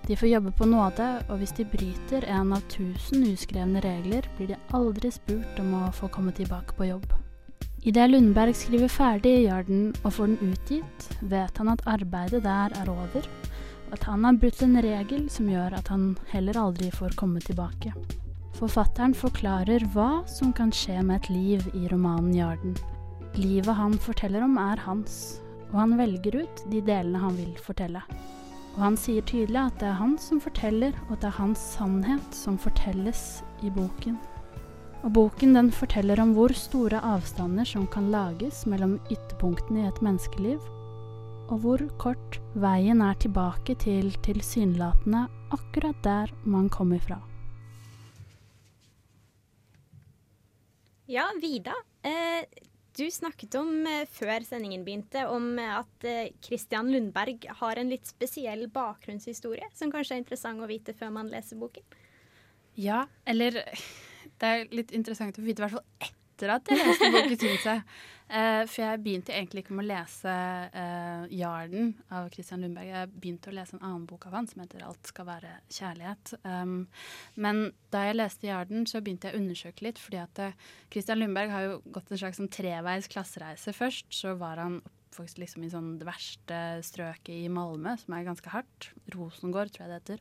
De 0.08 0.16
får 0.16 0.28
jobbe 0.28 0.50
på 0.56 0.66
nåde, 0.68 1.06
og 1.28 1.40
hvis 1.40 1.54
de 1.56 1.64
bryter 1.68 2.26
en 2.28 2.52
av 2.52 2.64
tusen 2.72 3.24
uskrevne 3.30 3.80
regler, 3.84 4.28
blir 4.36 4.52
de 4.52 4.58
aldri 4.76 5.10
spurt 5.12 5.60
om 5.60 5.72
å 5.76 5.88
få 5.92 6.10
komme 6.12 6.32
tilbake 6.36 6.76
på 6.76 6.88
jobb. 6.88 7.06
Idet 7.88 8.10
Lundberg 8.10 8.56
skriver 8.56 8.92
ferdig 8.92 9.32
i 9.38 9.46
Jarden 9.46 9.94
og 10.02 10.12
får 10.18 10.32
den 10.32 10.52
utgitt, 10.52 11.08
vet 11.20 11.60
han 11.60 11.72
at 11.72 11.84
arbeidet 11.88 12.42
der 12.44 12.74
er 12.76 12.92
over, 12.92 13.24
og 13.88 13.96
at 13.96 14.04
han 14.04 14.24
har 14.28 14.36
brutt 14.40 14.60
en 14.64 14.80
regel 14.84 15.28
som 15.32 15.48
gjør 15.48 15.78
at 15.78 15.88
han 15.88 16.10
heller 16.32 16.60
aldri 16.60 16.90
får 16.92 17.16
komme 17.16 17.40
tilbake. 17.44 17.94
Forfatteren 18.58 19.16
forklarer 19.16 19.86
hva 19.94 20.26
som 20.28 20.52
kan 20.52 20.72
skje 20.74 21.00
med 21.00 21.22
et 21.22 21.32
liv 21.32 21.68
i 21.72 21.86
romanen 21.88 22.34
Jarden. 22.36 22.76
Livet 23.36 23.76
han 23.76 23.98
forteller 24.00 24.42
om, 24.46 24.56
er 24.58 24.80
hans, 24.86 25.40
og 25.72 25.82
han 25.82 25.98
velger 25.98 26.40
ut 26.42 26.64
de 26.72 26.80
delene 26.80 27.20
han 27.20 27.36
vil 27.36 27.52
fortelle. 27.60 28.02
Og 28.78 28.80
han 28.84 28.96
sier 29.00 29.24
tydelig 29.26 29.58
at 29.60 29.78
det 29.80 29.90
er 29.90 29.98
han 29.98 30.16
som 30.22 30.40
forteller, 30.40 30.96
og 31.08 31.16
at 31.16 31.22
det 31.24 31.30
er 31.32 31.38
hans 31.40 31.62
sannhet 31.74 32.34
som 32.34 32.58
fortelles 32.62 33.42
i 33.66 33.72
boken. 33.74 34.18
Og 35.06 35.12
boken 35.14 35.54
den 35.54 35.70
forteller 35.74 36.20
om 36.22 36.32
hvor 36.34 36.54
store 36.56 36.98
avstander 37.06 37.66
som 37.68 37.86
kan 37.90 38.10
lages 38.14 38.64
mellom 38.70 38.96
ytterpunktene 39.10 39.84
i 39.84 39.88
et 39.90 40.02
menneskeliv, 40.02 40.62
og 41.48 41.62
hvor 41.64 41.82
kort 42.02 42.38
veien 42.60 43.00
er 43.04 43.16
tilbake 43.22 43.78
til 43.80 44.10
tilsynelatende 44.26 45.26
akkurat 45.54 45.98
der 46.04 46.32
man 46.44 46.68
kom 46.68 46.92
ifra. 46.92 47.20
Ja, 51.08 51.24
Vida. 51.40 51.72
Eh, 52.04 52.44
du 52.98 53.06
snakket 53.14 53.54
om 53.60 53.86
eh, 53.86 54.04
før 54.10 54.44
sendingen 54.46 54.84
begynte 54.86 55.24
om 55.30 55.50
eh, 55.58 55.78
at 55.78 55.94
Kristian 56.02 56.44
Christian 56.44 56.92
Lundberg 56.92 57.46
har 57.60 57.78
en 57.80 57.90
litt 57.92 58.06
spesiell 58.10 58.66
bakgrunnshistorie 58.74 59.70
som 59.74 59.92
kanskje 59.94 60.16
er 60.16 60.22
interessant 60.22 60.62
å 60.62 60.68
vite 60.70 60.94
før 60.98 61.12
man 61.14 61.30
leser 61.32 61.60
boken. 61.60 61.84
Ja, 62.78 63.06
eller 63.26 63.60
det 64.38 64.48
er 64.48 64.68
litt 64.74 64.94
interessant 64.94 65.38
å 65.38 65.44
vite 65.44 65.62
i 65.62 65.66
hvert 65.66 65.78
fall 65.78 66.08
etter 66.08 66.52
at 66.54 66.70
jeg 66.70 66.78
leste 66.78 67.10
boken, 67.14 67.38
syns 67.40 67.66
jeg. 67.66 67.82
Eh, 68.28 68.62
for 68.68 68.82
jeg 68.82 69.00
begynte 69.00 69.32
egentlig 69.32 69.62
ikke 69.64 69.76
med 69.78 69.86
å 69.86 69.88
lese 69.88 70.32
eh, 70.76 71.22
'Jarden' 71.32 71.94
av 72.12 72.28
Christian 72.34 72.60
Lundberg. 72.60 72.90
Jeg 72.92 73.12
begynte 73.14 73.48
å 73.48 73.56
lese 73.56 73.78
en 73.78 73.86
annen 73.86 74.04
bok 74.10 74.26
av 74.28 74.36
han 74.36 74.48
som 74.50 74.60
heter 74.60 74.84
'Alt 74.84 75.08
skal 75.08 75.28
være 75.30 75.54
kjærlighet'. 75.72 76.34
Um, 76.44 76.88
men 77.36 77.72
da 77.90 78.04
jeg 78.04 78.18
leste 78.18 78.50
'Jarden', 78.50 78.84
så 78.84 79.00
begynte 79.00 79.30
jeg 79.30 79.38
å 79.38 79.40
undersøke 79.40 79.86
litt. 79.86 79.98
fordi 79.98 80.20
at 80.20 80.38
eh, 80.44 80.52
Christian 80.92 81.18
Lundberg 81.18 81.50
har 81.50 81.62
jo 81.62 81.80
gått 81.88 82.12
en 82.12 82.20
slags 82.20 82.36
sånn 82.36 82.52
treveis 82.52 83.08
klassereise. 83.08 83.72
Først 83.72 84.12
så 84.12 84.36
var 84.36 84.60
han 84.60 84.82
oppvokst 85.08 85.38
liksom 85.40 85.64
i 85.64 85.70
sånn 85.72 85.88
det 85.98 86.06
verste 86.06 86.58
strøket 86.84 87.32
i 87.32 87.48
Malmö, 87.48 87.96
som 87.98 88.14
er 88.14 88.26
ganske 88.28 88.52
hardt. 88.52 88.90
Rosengård, 89.14 89.72
tror 89.72 89.86
jeg 89.86 89.90
det 89.90 89.98
heter. 90.02 90.20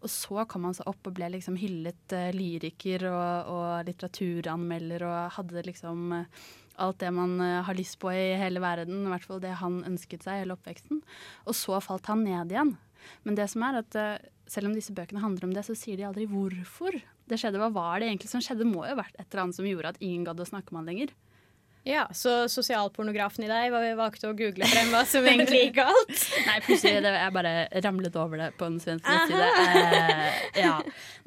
Og 0.00 0.12
så 0.12 0.46
kom 0.48 0.64
han 0.64 0.78
seg 0.78 0.88
opp 0.88 1.10
og 1.10 1.18
ble 1.18 1.32
liksom 1.34 1.58
hyllet 1.60 2.14
eh, 2.16 2.30
lyriker 2.36 3.08
og, 3.10 3.50
og 3.52 3.90
litteraturanmelder 3.90 5.04
og 5.08 5.36
hadde 5.36 5.66
liksom 5.66 6.14
eh, 6.20 6.46
alt 6.82 7.00
det 7.02 7.10
man 7.14 7.36
eh, 7.44 7.60
har 7.66 7.76
lyst 7.78 7.98
på 8.02 8.12
i 8.14 8.34
hele 8.40 8.62
verden, 8.62 9.04
i 9.04 9.12
hvert 9.12 9.26
fall 9.26 9.42
det 9.42 9.56
han 9.60 9.80
ønsket 9.88 10.26
seg 10.26 10.38
i 10.38 10.42
hele 10.44 10.56
oppveksten. 10.56 11.02
Og 11.46 11.56
så 11.58 11.78
falt 11.84 12.10
han 12.10 12.24
ned 12.26 12.54
igjen. 12.54 12.74
Men 13.26 13.38
det 13.38 13.48
som 13.52 13.64
er 13.66 13.80
at 13.82 13.98
eh, 13.98 14.26
selv 14.48 14.70
om 14.70 14.76
disse 14.76 14.94
bøkene 14.96 15.22
handler 15.22 15.48
om 15.48 15.54
det, 15.54 15.64
så 15.66 15.76
sier 15.78 15.98
de 15.98 16.06
aldri 16.08 16.26
hvorfor 16.30 16.96
det 17.28 17.40
skjedde. 17.40 17.60
Hva 17.60 17.70
var 17.74 18.00
det 18.00 18.08
egentlig 18.08 18.32
som 18.32 18.42
skjedde? 18.44 18.64
Det 18.64 18.70
må 18.70 18.84
jo 18.86 18.94
ha 18.94 19.02
vært 19.02 19.18
et 19.18 19.26
eller 19.28 19.46
annet 19.46 19.58
som 19.58 19.68
gjorde 19.68 19.94
at 19.94 20.02
ingen 20.02 20.24
gadd 20.28 20.40
å 20.40 20.48
snakke 20.48 20.72
med 20.72 20.82
han 20.82 20.92
lenger. 20.92 21.16
Ja, 21.88 22.08
Så 22.12 22.32
sosialpornografen 22.52 23.46
i 23.46 23.48
deg 23.48 23.72
valgte 23.96 24.28
å 24.28 24.34
google 24.36 24.66
frem 24.68 24.90
hva 24.92 25.00
som 25.08 25.24
egentlig 25.30 25.62
gikk 25.62 25.78
galt? 25.78 26.24
Nei, 26.44 26.58
plutselig 26.66 27.00
det, 27.06 27.12
jeg 27.16 27.34
bare 27.38 27.52
ramlet 27.86 28.18
over 28.20 28.42
det 28.42 28.48
på 28.60 28.68
en 28.68 28.76
svensk 28.82 29.08
nettside. 29.08 29.46
Eh, 29.62 30.60
ja. 30.66 30.74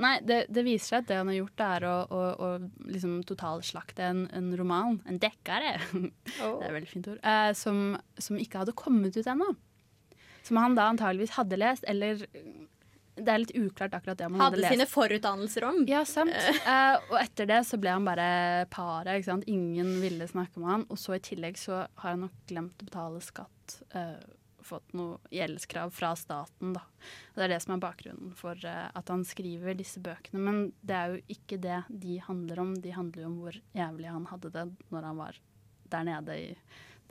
Nei, 0.06 0.14
det, 0.28 0.44
det 0.54 0.66
viser 0.68 0.86
seg 0.86 1.00
at 1.00 1.10
det 1.10 1.18
han 1.18 1.32
har 1.32 1.40
gjort, 1.40 1.66
er 1.66 1.88
å, 1.90 1.96
å, 2.06 2.22
å 2.46 2.52
liksom 2.92 3.18
totalslakte 3.26 4.06
en, 4.06 4.22
en 4.38 4.52
roman, 4.60 5.00
en 5.10 5.18
dekkare, 5.22 5.80
det 5.98 6.12
er 6.38 6.68
et 6.68 6.78
veldig 6.78 6.92
fint 6.92 7.10
ord, 7.10 7.22
eh, 7.26 7.50
som, 7.58 7.82
som 8.22 8.38
ikke 8.38 8.62
hadde 8.62 8.78
kommet 8.78 9.18
ut 9.18 9.34
ennå. 9.34 9.50
Som 10.46 10.62
han 10.62 10.78
da 10.78 10.92
antageligvis 10.94 11.40
hadde 11.40 11.58
lest, 11.58 11.90
eller 11.90 12.22
det 13.16 13.28
er 13.34 13.42
litt 13.44 13.52
uklart 13.58 13.94
akkurat 13.98 14.18
det 14.18 14.26
om 14.30 14.34
han 14.38 14.42
hadde, 14.42 14.56
Hadde 14.56 14.62
lest. 14.62 14.74
sine 14.78 14.88
forutdannelser 14.90 15.64
om. 15.68 15.82
Ja, 15.90 16.04
sant. 16.08 16.32
Eh, 16.34 16.98
og 17.12 17.18
etter 17.22 17.46
det 17.50 17.62
så 17.68 17.78
ble 17.82 17.90
han 17.96 18.06
bare 18.08 18.66
paret. 18.72 19.12
ikke 19.20 19.30
sant? 19.32 19.48
Ingen 19.52 19.98
ville 20.02 20.28
snakke 20.32 20.60
med 20.64 20.70
han. 20.72 20.86
Og 20.90 20.98
så 21.02 21.16
i 21.18 21.24
tillegg 21.24 21.58
så 21.60 21.82
har 21.96 22.14
han 22.16 22.22
nok 22.28 22.38
glemt 22.48 22.82
å 22.82 22.88
betale 22.92 23.22
skatt. 23.26 23.82
eh, 23.96 24.16
fått 24.62 24.94
noe 24.94 25.18
gjeldskrav 25.34 25.90
fra 25.92 26.12
staten, 26.16 26.74
da. 26.76 26.84
Og 27.34 27.40
det 27.40 27.44
er 27.48 27.50
det 27.56 27.62
som 27.64 27.74
er 27.74 27.80
bakgrunnen 27.82 28.36
for 28.38 28.54
eh, 28.64 28.92
at 28.94 29.10
han 29.10 29.24
skriver 29.26 29.74
disse 29.76 30.00
bøkene. 30.00 30.40
Men 30.40 30.60
det 30.86 30.96
er 30.96 31.16
jo 31.16 31.22
ikke 31.34 31.58
det 31.60 31.80
de 31.90 32.20
handler 32.22 32.60
om. 32.62 32.76
De 32.80 32.92
handler 32.94 33.24
jo 33.24 33.32
om 33.32 33.40
hvor 33.42 33.58
jævlig 33.76 34.12
han 34.14 34.28
hadde 34.30 34.52
det 34.54 34.68
når 34.94 35.10
han 35.10 35.18
var 35.18 35.40
der 35.92 36.04
nede 36.08 36.38
i 36.38 36.56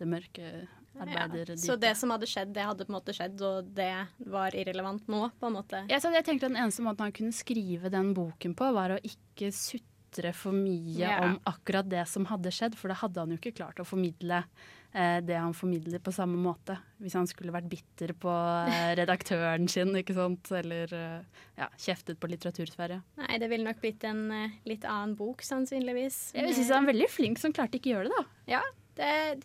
det 0.00 0.08
mørke 0.10 0.46
Ja, 0.90 1.04
arbeiderdypet. 1.06 1.62
så 1.62 1.76
det 1.80 1.92
som 1.96 2.10
hadde 2.10 2.26
skjedd, 2.28 2.50
det 2.56 2.64
hadde 2.66 2.84
på 2.84 2.90
en 2.92 2.96
måte 2.98 3.14
skjedd, 3.16 3.40
og 3.46 3.68
det 3.76 3.92
var 4.32 4.56
irrelevant 4.58 5.06
nå, 5.08 5.22
på 5.40 5.46
en 5.48 5.54
måte. 5.60 5.84
Ja, 5.88 6.00
jeg 6.02 6.24
tenkte 6.26 6.48
Den 6.50 6.58
eneste 6.58 6.82
måten 6.84 7.06
han 7.06 7.14
kunne 7.16 7.32
skrive 7.36 7.92
den 7.94 8.10
boken 8.16 8.56
på, 8.58 8.72
var 8.74 8.96
å 8.96 9.00
ikke 9.06 9.52
sutre 9.54 10.32
for 10.34 10.50
mye 10.56 10.98
Ja. 10.98 11.20
om 11.28 11.38
akkurat 11.46 11.86
det 11.88 12.02
som 12.10 12.26
hadde 12.26 12.50
skjedd, 12.50 12.74
for 12.74 12.88
da 12.90 12.96
hadde 12.98 13.20
han 13.22 13.30
jo 13.30 13.38
ikke 13.38 13.54
klart 13.60 13.78
å 13.78 13.86
formidle 13.86 14.42
eh, 14.92 15.20
det 15.22 15.38
han 15.38 15.54
formidler 15.54 16.02
på 16.02 16.10
samme 16.12 16.34
måte. 16.36 16.74
Hvis 17.00 17.14
han 17.14 17.28
skulle 17.30 17.54
vært 17.54 17.70
bitter 17.70 18.10
på 18.18 18.32
eh, 18.66 18.90
redaktøren 18.98 19.68
sin, 19.70 19.94
ikke 19.94 20.16
sant, 20.18 20.50
eller 20.50 20.90
eh, 20.92 21.22
ja, 21.62 21.68
kjeftet 21.78 22.18
på 22.18 22.26
litteratursfære. 22.34 22.98
Nei, 23.22 23.38
det 23.38 23.48
ville 23.54 23.64
nok 23.70 23.78
blitt 23.80 24.02
en 24.10 24.26
eh, 24.34 24.58
litt 24.66 24.82
annen 24.84 25.14
bok, 25.14 25.46
sannsynligvis. 25.46 26.32
Jeg 26.34 26.52
synes 26.58 26.74
han 26.74 26.82
er 26.88 26.92
veldig 26.92 27.08
flink 27.14 27.38
som 27.38 27.54
klarte 27.54 27.78
ikke 27.78 27.94
å 27.94 28.00
gjøre 28.00 28.10
det, 28.10 28.18
da. 28.18 28.26
Ja, 28.58 28.62
det, 28.98 29.44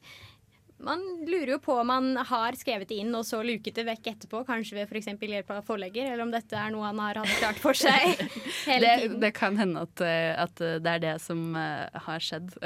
man 0.85 1.01
lurer 1.25 1.55
jo 1.55 1.59
på 1.65 1.73
om 1.81 1.89
han 1.91 2.11
har 2.29 2.55
skrevet 2.59 2.87
det 2.91 2.99
inn 3.01 3.15
og 3.17 3.25
så 3.27 3.39
luket 3.45 3.75
det 3.79 3.85
vekk 3.87 4.11
etterpå, 4.13 4.43
kanskje 4.47 4.77
ved 4.77 4.85
f.eks. 4.91 5.09
hjelp 5.17 5.49
av 5.55 5.63
forlegger, 5.67 6.11
eller 6.13 6.23
om 6.27 6.31
dette 6.33 6.55
er 6.59 6.69
noe 6.73 6.85
han 6.87 7.01
har 7.01 7.19
hatt 7.23 7.33
klart 7.41 7.59
for 7.63 7.77
seg 7.77 8.21
hele 8.69 8.85
Det, 8.85 8.93
tiden. 9.01 9.19
det 9.25 9.31
kan 9.37 9.57
hende 9.59 9.83
at, 9.87 10.05
eh, 10.05 10.31
at 10.45 10.61
eh, 10.63 10.77
det 10.85 10.93
er 10.93 11.03
det 11.07 11.15
som 11.25 11.41
eh, 11.59 12.01
har 12.07 12.23
skjedd. 12.23 12.53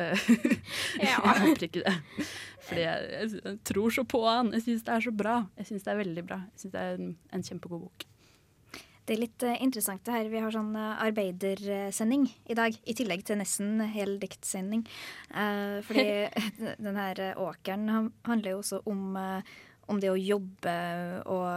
Ja. 0.99 1.15
Jeg 1.23 1.41
håper 1.45 1.65
ikke 1.69 1.82
det. 1.86 1.95
Fordi 2.67 2.82
jeg, 2.84 3.29
jeg 3.39 3.58
tror 3.65 3.93
så 3.93 4.03
på 4.10 4.19
han. 4.27 4.51
Jeg 4.58 4.65
syns 4.65 4.84
det 4.86 4.93
er 4.95 5.03
så 5.05 5.13
bra. 5.15 5.36
Jeg 5.58 5.69
syns 5.69 5.86
det 5.86 5.91
er 5.93 5.99
veldig 6.03 6.23
bra. 6.27 6.38
Jeg 6.51 6.63
syns 6.63 6.73
det 6.75 6.82
er 6.84 6.99
en, 6.99 7.12
en 7.34 7.45
kjempegod 7.45 7.84
bok. 7.88 8.05
Det 9.10 9.15
er 9.15 9.24
litt 9.24 9.41
eh, 9.41 9.58
interessant 9.65 10.04
det 10.06 10.13
her. 10.13 10.28
Vi 10.30 10.41
har 10.43 10.54
sånn 10.54 10.69
eh, 10.78 11.00
arbeidersending 11.08 12.28
i 12.45 12.58
dag, 12.58 12.76
i 12.86 12.93
tillegg 12.93 13.24
til 13.26 13.39
nesten 13.41 13.82
hel 13.89 14.19
diktsending. 14.22 14.84
Eh, 15.34 15.80
fordi 15.88 16.06
den 16.86 17.00
her 17.02 17.24
eh, 17.32 17.41
åkeren 17.41 17.89
handler 18.30 18.54
jo 18.54 18.62
også 18.62 18.84
om 18.86 19.17
om 19.89 19.98
det 19.98 20.12
å 20.13 20.19
jobbe 20.22 20.72
og, 21.34 21.48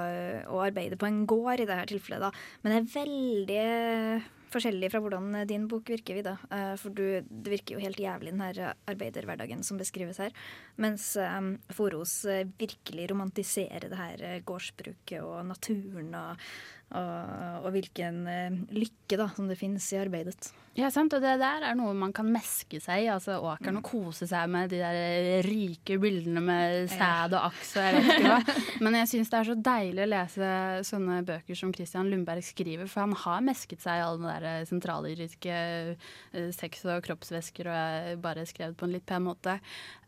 og 0.49 0.61
arbeide 0.65 0.97
på 0.97 1.05
en 1.05 1.19
gård 1.29 1.61
i 1.61 1.67
dette 1.69 1.91
tilfellet, 1.91 2.23
da. 2.23 2.31
Men 2.63 2.73
det 2.73 2.79
er 2.79 2.95
veldig 2.95 4.55
forskjellig 4.55 4.89
fra 4.89 5.03
hvordan 5.05 5.35
din 5.51 5.67
bok 5.69 5.93
virker, 5.93 6.17
Vida. 6.17 6.33
For 6.81 6.97
du, 6.97 7.21
det 7.21 7.53
virker 7.53 7.77
jo 7.77 7.83
helt 7.85 8.01
jævlig, 8.01 8.33
den 8.33 8.41
her 8.41 8.73
arbeiderhverdagen 8.89 9.61
som 9.69 9.77
beskrives 9.77 10.23
her. 10.25 10.33
Mens 10.81 11.11
um, 11.21 11.59
Foros 11.77 12.23
virkelig 12.57 13.11
romantiserer 13.13 13.93
det 13.93 14.01
her 14.01 14.25
gårdsbruket 14.49 15.21
og 15.21 15.51
naturen 15.53 16.17
og, 16.17 16.49
og, 16.99 17.63
og 17.67 17.71
hvilken 17.75 18.25
eh, 18.31 18.59
lykke 18.75 19.19
da, 19.21 19.29
som 19.37 19.49
det 19.51 19.59
finnes 19.61 19.87
i 19.95 20.01
arbeidet. 20.01 20.53
Ja, 20.73 20.89
sant, 20.89 21.13
og 21.13 21.21
det 21.21 21.35
der 21.37 21.67
er 21.69 21.75
noe 21.77 21.93
man 21.93 22.15
kan 22.17 22.31
meske 22.33 22.79
seg 22.81 23.05
i. 23.05 23.09
Altså 23.13 23.35
åkeren 23.45 23.83
og 23.83 23.85
kose 23.85 24.25
seg 24.29 24.49
med 24.49 24.71
de 24.73 24.79
der 24.81 25.45
rike 25.45 25.99
bildene 26.01 26.41
med 26.41 26.87
sæd 26.89 27.35
og 27.37 27.51
aks 27.51 27.75
og 27.77 27.85
jeg 27.85 27.99
vet 27.99 28.09
ikke 28.15 28.31
hva. 28.31 28.55
Men 28.87 28.97
jeg 29.03 29.11
syns 29.11 29.33
det 29.33 29.39
er 29.39 29.49
så 29.51 29.57
deilig 29.69 30.05
å 30.05 30.11
lese 30.15 30.53
sånne 30.89 31.19
bøker 31.29 31.59
som 31.61 31.75
Christian 31.77 32.09
Lundberg 32.09 32.47
skriver, 32.47 32.89
for 32.89 33.05
han 33.05 33.13
har 33.25 33.45
mesket 33.45 33.85
seg 33.85 34.01
i 34.01 34.07
alle 34.07 34.23
de 34.23 34.47
der 34.47 34.71
sentraliriske 34.71 35.59
eh, 35.59 36.49
sex- 36.57 36.87
og 36.89 37.05
kroppsvæsker 37.05 37.69
og 37.69 38.25
bare 38.25 38.49
skrevet 38.49 38.79
på 38.79 38.89
en 38.89 38.97
litt 38.97 39.05
pen 39.09 39.29
måte. 39.29 39.59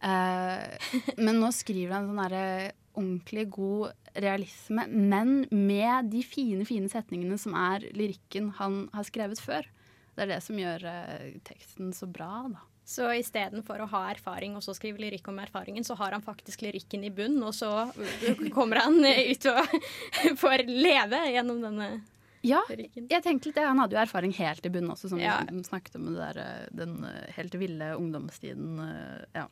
Eh, 0.01 0.89
men 1.21 1.43
nå 1.45 1.53
skriver 1.53 1.99
han 1.99 2.09
sånn 2.09 2.25
derre 2.25 2.73
ordentlig 2.95 3.49
god 3.51 3.93
realisme, 4.23 4.87
men 4.89 5.47
med 5.51 6.11
de 6.13 6.23
fine, 6.23 6.65
fine 6.69 6.89
setningene 6.89 7.39
som 7.41 7.55
er 7.59 7.85
lyrikken 7.95 8.53
han 8.61 8.85
har 8.95 9.05
skrevet 9.09 9.41
før. 9.43 9.67
Det 10.15 10.23
er 10.23 10.31
det 10.37 10.43
som 10.47 10.57
gjør 10.61 10.85
eh, 10.87 11.33
teksten 11.45 11.93
så 11.97 12.07
bra, 12.07 12.45
da. 12.53 12.63
Så 12.87 13.07
istedenfor 13.17 13.81
å 13.81 13.87
ha 13.89 14.03
erfaring 14.13 14.59
og 14.59 14.63
så 14.63 14.75
skrive 14.77 15.01
lyrikk 15.01 15.27
om 15.33 15.39
erfaringen, 15.41 15.83
så 15.89 15.95
har 15.97 16.13
han 16.13 16.21
faktisk 16.23 16.61
lyrikken 16.67 17.07
i 17.09 17.11
bunn, 17.11 17.39
og 17.43 17.55
så 17.57 17.71
kommer 18.53 18.83
han 18.85 18.99
ut 19.01 19.47
og 19.49 19.79
får 20.43 20.67
leve 20.69 21.23
gjennom 21.33 21.63
denne 21.65 21.89
Ja, 22.45 22.61
lyrikken. 22.69 23.07
jeg 23.09 23.25
tenkte 23.25 23.49
litt 23.49 23.57
det. 23.57 23.65
Han 23.65 23.81
hadde 23.81 23.97
jo 23.97 24.03
erfaring 24.03 24.35
helt 24.37 24.67
i 24.69 24.73
bunn 24.75 24.91
også, 24.93 25.09
som 25.15 25.19
Ja. 25.23 25.39
vi 25.49 25.65
snakket 25.65 25.97
om 25.97 26.11
der, 26.13 26.37
eh, 26.45 26.67
den 26.77 26.99
eh, 27.09 27.33
helt 27.39 27.57
ville 27.57 27.95
ungdomstiden. 27.97 28.77
Ja. 29.33 29.47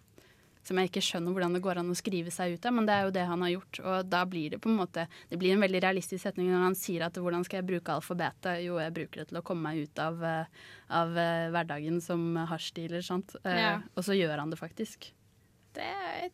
Som 0.63 0.79
jeg 0.79 0.91
ikke 0.93 1.03
skjønner 1.03 1.33
hvordan 1.35 1.55
det 1.57 1.63
går 1.65 1.79
an 1.81 1.91
å 1.91 1.95
skrive 1.99 2.31
seg 2.31 2.53
ut 2.55 2.67
av, 2.67 2.73
men 2.77 2.87
det 2.87 2.95
er 2.95 3.03
jo 3.09 3.11
det 3.17 3.25
han 3.27 3.41
har 3.43 3.51
gjort. 3.51 3.81
Og 3.83 4.07
da 4.13 4.21
blir 4.31 4.51
det 4.51 4.61
på 4.63 4.69
en 4.71 4.77
måte 4.79 5.09
Det 5.29 5.39
blir 5.41 5.53
en 5.57 5.61
veldig 5.65 5.81
realistisk 5.83 6.23
setning 6.23 6.53
når 6.53 6.63
han 6.69 6.75
sier 6.79 7.03
at 7.03 7.15
hvordan 7.19 7.43
skal 7.45 7.59
jeg 7.63 7.67
bruke 7.67 7.93
alfabetet? 7.97 8.63
Jo, 8.63 8.77
jeg 8.79 8.95
bruker 8.95 9.21
det 9.25 9.29
til 9.33 9.41
å 9.41 9.43
komme 9.43 9.63
meg 9.73 9.89
ut 9.89 9.99
av, 9.99 10.23
eh, 10.23 10.45
av 10.91 11.17
eh, 11.19 11.49
hverdagen 11.51 12.01
som 12.01 12.37
hasjdealer, 12.47 13.03
sant. 13.03 13.35
Eh, 13.45 13.59
Ja. 13.59 13.81
Og 13.97 14.05
så 14.07 14.15
gjør 14.15 14.39
han 14.39 14.51
det 14.51 14.59
faktisk. 14.61 15.11
Det 15.75 15.83
er 15.83 16.31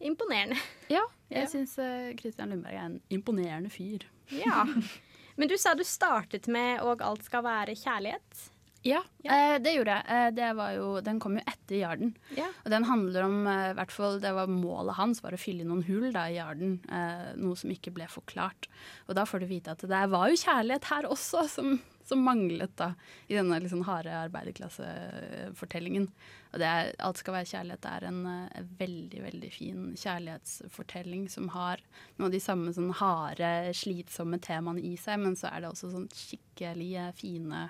imponerende. 0.00 0.58
Ja, 0.88 1.02
jeg 1.30 1.42
Ja. 1.42 1.48
syns 1.48 1.74
Kristian 2.20 2.50
Lundberg 2.50 2.74
er 2.74 2.84
en 2.86 3.00
imponerende 3.10 3.70
fyr. 3.70 4.06
Ja. 4.30 4.64
Men 5.36 5.48
du 5.48 5.56
sa 5.56 5.74
du 5.74 5.82
startet 5.82 6.46
med 6.46 6.80
'Og 6.82 7.00
alt 7.02 7.24
skal 7.24 7.42
være 7.42 7.74
kjærlighet'. 7.74 8.50
Ja, 8.82 9.02
Eh, 9.22 9.54
det 9.62 9.76
gjorde 9.76 9.94
jeg. 9.94 10.04
Eh, 10.10 10.30
det 10.34 10.48
var 10.58 10.72
jo, 10.74 10.86
den 11.04 11.20
kom 11.22 11.36
jo 11.38 11.42
etter 11.46 11.76
Jarden. 11.78 12.16
Ja. 12.34 12.48
Og 12.64 12.72
den 12.74 12.84
handler 12.88 13.22
om, 13.28 13.46
eh, 13.46 13.70
i 13.70 13.76
hvert 13.78 13.94
fall 13.94 14.18
det 14.20 14.32
var 14.34 14.50
målet 14.50 14.98
hans, 14.98 15.22
var 15.22 15.32
å 15.36 15.38
fylle 15.38 15.66
noen 15.66 15.84
hull 15.86 16.10
da 16.10 16.26
i 16.26 16.38
Jarden. 16.40 16.80
Eh, 16.90 17.36
noe 17.38 17.56
som 17.56 17.70
ikke 17.70 17.94
ble 17.94 18.08
forklart. 18.10 18.66
Og 19.06 19.14
da 19.14 19.24
får 19.28 19.40
du 19.40 19.46
vite 19.46 19.70
at 19.76 19.86
det 19.86 20.10
var 20.10 20.28
jo 20.28 20.42
kjærlighet 20.42 20.84
her 20.90 21.06
også, 21.06 21.46
som, 21.48 21.78
som 22.02 22.24
manglet 22.26 22.74
da 22.76 22.94
i 23.28 23.38
denne 23.38 23.60
liksom 23.62 23.84
harde 23.86 24.10
arbeiderklassefortellingen. 24.10 26.10
Og 26.52 26.58
det 26.58 26.66
er, 26.66 26.92
Alt 26.98 27.18
skal 27.22 27.34
være 27.38 27.52
kjærlighet 27.54 27.86
det 27.86 27.94
er 27.94 28.04
en 28.10 28.26
eh, 28.26 28.66
veldig, 28.82 29.22
veldig 29.30 29.52
fin 29.54 29.94
kjærlighetsfortelling 29.94 31.30
som 31.30 31.46
har 31.54 31.78
noen 32.18 32.26
av 32.26 32.34
de 32.34 32.42
samme 32.42 32.74
sånn 32.74 32.90
harde, 32.98 33.70
slitsomme 33.70 34.42
temaene 34.42 34.82
i 34.82 34.98
seg, 34.98 35.22
men 35.22 35.38
så 35.38 35.54
er 35.54 35.62
det 35.62 35.70
også 35.70 35.94
sånn 35.94 36.10
skikkelig 36.10 37.14
fine 37.14 37.68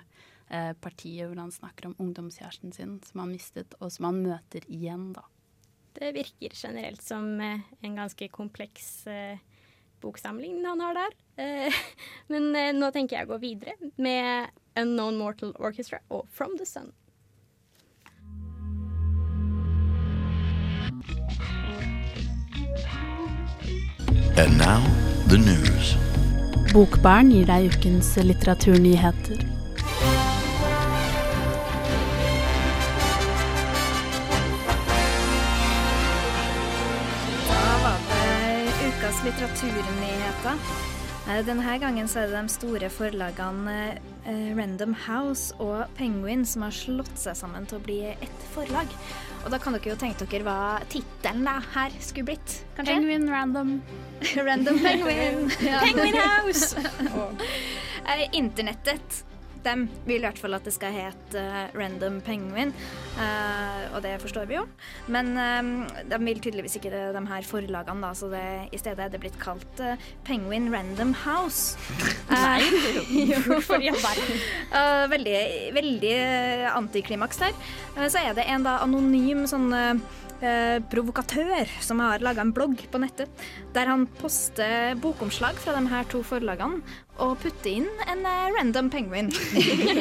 eh, 0.53 0.73
partier 0.79 1.29
hvor 1.29 1.41
han 1.41 1.53
snakker 1.53 1.89
om 1.89 1.95
ungdomskjæresten 2.01 2.73
sin 2.75 2.97
som 3.07 3.23
han 3.23 3.33
mistet, 3.33 3.73
og 3.81 3.91
som 3.93 4.09
han 4.11 4.21
møter 4.25 4.65
igjen, 4.69 5.11
da. 5.17 5.25
Det 5.93 6.13
virker 6.15 6.55
generelt 6.57 7.03
som 7.05 7.35
eh, 7.41 7.65
en 7.81 7.97
ganske 7.97 8.29
kompleks 8.33 9.05
eh, 9.07 9.41
boksamling 10.03 10.63
han 10.65 10.81
har 10.83 10.97
der. 10.97 11.15
Eh, 11.43 11.83
men 12.33 12.51
eh, 12.55 12.73
nå 12.75 12.91
tenker 12.95 13.19
jeg 13.19 13.29
å 13.29 13.33
gå 13.35 13.41
videre 13.43 13.93
med 13.97 14.51
Unknown 14.79 15.17
Mortal 15.21 15.55
Orchestra 15.59 16.01
og 16.09 16.27
From 16.31 16.57
the 16.57 16.65
Sun. 16.65 16.93
And 24.35 24.57
now, 24.57 24.81
the 25.29 25.37
news. 25.37 25.93
Bokbæren 26.73 27.29
gir 27.29 27.45
deg 27.45 27.69
ukens 27.69 28.15
litteraturnyheter. 28.17 29.52
Litteraturnyheter. 39.33 40.57
Denne 41.47 41.77
gangen 41.79 42.07
så 42.11 42.19
er 42.21 42.27
det 42.29 42.35
de 42.35 42.51
store 42.51 42.89
forlagene 42.91 43.75
eh, 44.27 44.49
Random 44.57 44.93
House 45.05 45.55
og 45.63 45.87
Penguin 45.97 46.43
som 46.45 46.65
har 46.67 46.75
slått 46.75 47.13
seg 47.17 47.37
sammen 47.39 47.65
til 47.69 47.79
å 47.79 47.83
bli 47.85 47.99
ett 48.11 48.45
forlag. 48.53 48.91
Og 49.43 49.51
da 49.51 49.59
kan 49.63 49.73
dere 49.75 49.93
jo 49.93 49.97
tenke 49.99 50.27
dere 50.29 50.45
hva 50.45 50.57
tittelen 50.91 51.47
her 51.73 51.95
skulle 52.03 52.33
blitt, 52.33 52.59
kanskje? 52.77 52.93
Penguin 52.99 53.29
Random. 53.31 53.73
Random 54.49 54.81
Penguin. 54.83 55.47
Penguin 55.85 56.19
House! 56.19 56.75
Eh, 58.03 58.25
Internettet 58.35 59.21
de 59.63 59.73
vil 60.07 60.21
i 60.21 60.25
hvert 60.25 60.39
fall 60.39 60.57
at 60.57 60.65
det 60.67 60.73
skal 60.75 60.93
hete 60.95 61.39
eh, 61.39 61.73
Random 61.77 62.19
Penguin, 62.25 62.73
eh, 63.21 63.83
og 63.93 64.01
det 64.05 64.15
forstår 64.23 64.47
vi 64.49 64.57
jo. 64.57 64.65
Men 65.13 65.33
eh, 65.39 66.03
de 66.11 66.19
vil 66.25 66.41
tydeligvis 66.43 66.77
ikke 66.79 66.91
det, 66.93 67.03
de 67.15 67.23
her 67.29 67.47
forlagene, 67.47 68.03
da, 68.03 68.13
så 68.17 68.29
det, 68.31 68.43
i 68.75 68.81
stedet 68.81 69.05
er 69.05 69.13
det 69.13 69.21
blitt 69.23 69.39
kalt 69.41 69.83
Penguin 70.27 70.69
Random 70.73 71.13
House. 71.23 71.77
Nei, 72.33 72.61
Hvorfor 73.47 73.83
i 73.83 73.91
all 73.91 74.01
verden? 74.03 74.43
Veldig, 75.13 75.37
veldig 75.75 76.15
antiklimaks 76.73 77.41
der. 77.41 77.55
Så 78.07 78.21
er 78.23 78.35
det 78.37 78.47
en 78.49 78.65
da 78.65 78.79
anonym 78.83 79.45
sånn 79.49 79.69
eh, 80.43 80.77
provokatør 80.91 81.71
som 81.83 82.01
har 82.03 82.23
laga 82.23 82.43
en 82.43 82.53
blogg 82.55 82.83
på 82.91 83.01
nettet, 83.01 83.31
der 83.75 83.89
han 83.89 84.05
poster 84.19 84.93
bokomslag 85.01 85.57
fra 85.61 85.75
de 85.77 85.87
her 85.91 86.07
to 86.11 86.23
forlagene 86.27 86.83
og 87.21 87.35
putter 87.43 87.77
inn 87.77 87.89
en 88.09 88.23
eh, 88.25 88.51
random 88.57 88.89
penguin 88.93 89.31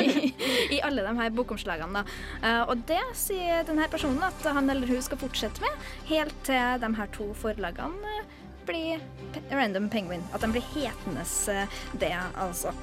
i 0.74 0.80
alle 0.84 1.04
de 1.04 1.16
her 1.18 1.32
bokomslagene. 1.36 2.04
Eh, 2.42 2.62
og 2.66 2.84
det 2.88 3.02
sier 3.18 3.66
denne 3.68 3.88
personen 3.92 4.22
at 4.26 4.46
han 4.48 4.70
eller 4.72 4.88
hun 4.88 5.02
skal 5.04 5.20
fortsette 5.20 5.64
med, 5.64 5.90
helt 6.10 6.38
til 6.48 6.80
de 6.82 6.94
her 6.98 7.12
to 7.16 7.32
forlagene 7.38 8.16
eh, 8.18 8.38
blir 8.66 9.02
pe 9.34 9.42
random 9.50 9.88
penguin. 9.90 10.24
At 10.32 10.44
de 10.44 10.52
blir 10.54 10.66
hetende 10.74 11.24
eh, 11.52 11.80
det, 11.98 12.14
altså. 12.38 12.74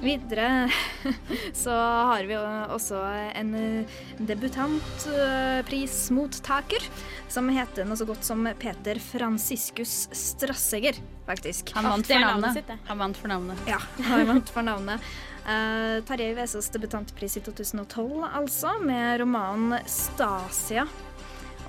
Videre 0.00 0.70
så 1.52 1.70
har 1.70 2.24
vi 2.24 2.36
også 2.36 2.96
en 3.36 3.54
eh, 3.54 3.84
debutantprismottaker 4.16 6.82
som 7.28 7.48
heter 7.52 7.84
noe 7.84 7.96
så 8.00 8.04
godt 8.08 8.24
som 8.24 8.48
Peter 8.58 8.98
Franciscus 9.02 10.08
Strasseger, 10.16 10.94
faktisk. 11.28 11.72
Han 11.76 11.84
vant 11.92 12.06
for 12.08 12.18
navnet. 12.24 12.64
Han 12.88 12.98
vant 13.04 13.16
for 13.20 13.28
navnet. 13.28 13.58
Ja, 13.68 13.80
han 14.08 14.26
vant 14.32 14.48
for 14.50 14.62
navnet. 14.66 15.00
Uh, 15.44 16.00
Tarjei 16.08 16.34
Vesaas 16.36 16.70
debutantpris 16.72 17.36
i 17.36 17.40
2012, 17.44 18.24
altså, 18.32 18.70
med 18.80 19.20
romanen 19.20 19.78
'Stasia'. 19.84 20.88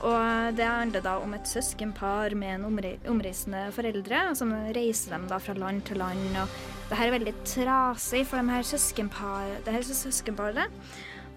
Og 0.01 0.55
det 0.57 0.65
handler 0.65 1.03
da 1.05 1.19
om 1.21 1.29
et 1.37 1.45
søskenpar 1.45 2.33
med 2.33 2.55
en 2.55 2.65
omreisende 3.11 3.67
foreldre, 3.75 4.35
som 4.35 4.49
reiser 4.73 5.11
dem 5.13 5.27
da 5.29 5.37
fra 5.39 5.53
land 5.53 5.85
til 5.85 5.97
land. 6.01 6.37
Og 6.41 6.47
det 6.91 6.99
her 6.99 7.07
er 7.07 7.15
veldig 7.15 7.33
trasig 7.47 8.25
for 8.27 8.41
de 8.41 8.51
her 8.51 8.67
søskenpar, 8.67 9.47
det 9.63 9.83
søskenparet. 9.87 10.83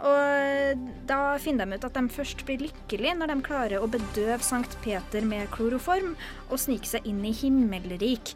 og 0.05 0.81
da 1.07 1.38
finner 1.38 1.64
de 1.64 1.79
ut 1.79 1.85
at 1.87 1.95
de 1.95 2.09
først 2.11 2.43
blir 2.45 2.64
lykkelige 2.67 3.14
når 3.14 3.31
de 3.31 3.37
klarer 3.47 3.79
å 3.79 3.87
bedøve 3.87 4.43
Sankt 4.43 4.75
Peter 4.83 5.23
med 5.23 5.47
kloroform 5.55 6.17
og 6.51 6.59
snike 6.59 6.90
seg 6.90 7.07
inn 7.07 7.23
i 7.25 7.33
himmelrik. 7.33 8.35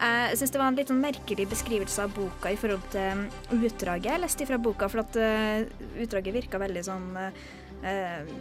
Jeg 0.00 0.38
syns 0.40 0.50
det 0.50 0.58
var 0.58 0.72
en 0.72 0.78
litt 0.80 0.88
sånn 0.90 1.04
merkelig 1.04 1.46
beskrivelse 1.52 2.02
av 2.02 2.16
boka 2.16 2.50
i 2.50 2.58
forhold 2.58 2.88
til 2.90 3.20
um, 3.20 3.60
utdraget 3.60 4.10
jeg 4.10 4.22
leste 4.24 4.48
fra 4.48 4.58
boka, 4.58 4.88
for 4.90 5.04
at 5.04 5.20
uh, 5.20 5.68
utdraget 6.02 6.34
virka 6.34 6.58
veldig 6.58 6.82
sånn 6.88 7.06
uh, 7.20 7.30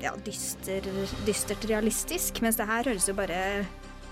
ja, 0.02 0.16
dyster, 0.26 0.88
dystert 1.28 1.68
realistisk, 1.70 2.42
mens 2.42 2.58
det 2.58 2.72
her 2.72 2.90
høres 2.90 3.06
jo 3.12 3.20
bare 3.20 3.38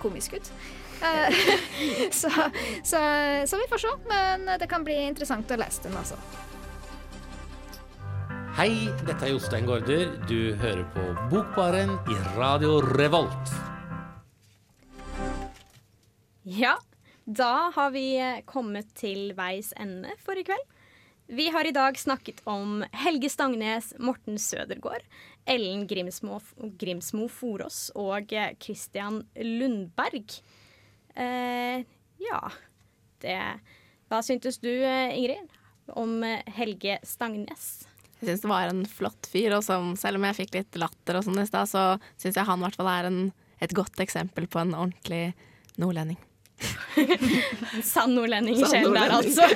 komisk 0.04 0.38
ut. 0.38 0.54
Uh, 1.02 1.34
så, 2.22 2.30
så, 2.84 3.02
så 3.48 3.58
vi 3.58 3.68
får 3.70 3.84
se, 3.86 3.94
men 4.10 4.48
det 4.62 4.70
kan 4.70 4.86
bli 4.86 5.00
interessant 5.08 5.52
å 5.52 5.60
lese 5.62 5.88
den, 5.88 5.98
altså. 5.98 6.20
Hei, 8.52 8.92
dette 9.08 9.24
er 9.24 9.32
Jostein 9.32 9.66
Gaarder. 9.66 10.10
Du 10.28 10.54
hører 10.60 10.84
på 10.92 11.04
Bokbaren 11.32 11.94
i 12.12 12.18
Radio 12.36 12.82
Revolt. 12.84 13.54
Ja, 16.44 16.76
da 17.24 17.72
har 17.72 17.94
vi 17.94 18.18
eh, 18.20 18.42
kommet 18.44 18.90
til 19.00 19.32
veis 19.38 19.72
ende 19.80 20.12
for 20.20 20.36
i 20.36 20.44
kveld. 20.44 20.68
Vi 21.32 21.46
har 21.56 21.64
i 21.64 21.72
dag 21.72 21.96
snakket 21.96 22.42
om 22.50 22.82
Helge 22.92 23.30
Stangnes, 23.32 23.94
Morten 24.04 24.36
Sødergaard, 24.36 25.06
Ellen 25.48 25.86
Grimsmo, 25.88 26.42
Grimsmo 26.82 27.30
Forås 27.32 27.86
og 27.96 28.34
eh, 28.36 28.52
Christian 28.60 29.22
Lundberg. 29.38 30.42
Eh, 31.16 31.84
ja, 32.22 32.42
det 33.24 33.38
Hva 34.12 34.20
syntes 34.24 34.60
du, 34.64 34.70
eh, 34.70 35.18
Ingrid, 35.18 35.58
om 35.98 36.22
Helge 36.56 37.00
Stangnes? 37.08 37.88
Jeg 38.22 38.30
syns 38.30 38.44
det 38.44 38.52
var 38.52 38.70
en 38.70 38.84
flott 38.86 39.28
fyr, 39.32 39.56
og 39.58 39.64
som, 39.66 39.96
selv 39.98 40.20
om 40.20 40.28
jeg 40.30 40.44
fikk 40.44 40.58
litt 40.60 40.78
latter 40.78 41.18
og 41.18 41.26
sånn 41.26 41.42
i 41.42 41.48
stad, 41.50 41.70
så 41.72 41.86
syns 42.22 42.38
jeg 42.38 42.46
han 42.46 42.62
i 42.62 42.66
hvert 42.68 42.78
fall 42.78 42.90
er 42.92 43.08
en, 43.10 43.22
et 43.64 43.74
godt 43.74 43.98
eksempel 44.04 44.46
på 44.52 44.62
en 44.62 44.76
ordentlig 44.78 45.32
nordlending. 45.82 46.20
Sann 47.92 48.14
nordlending 48.14 48.62
sjelen 48.62 48.94
der, 48.94 49.16
altså. 49.16 49.48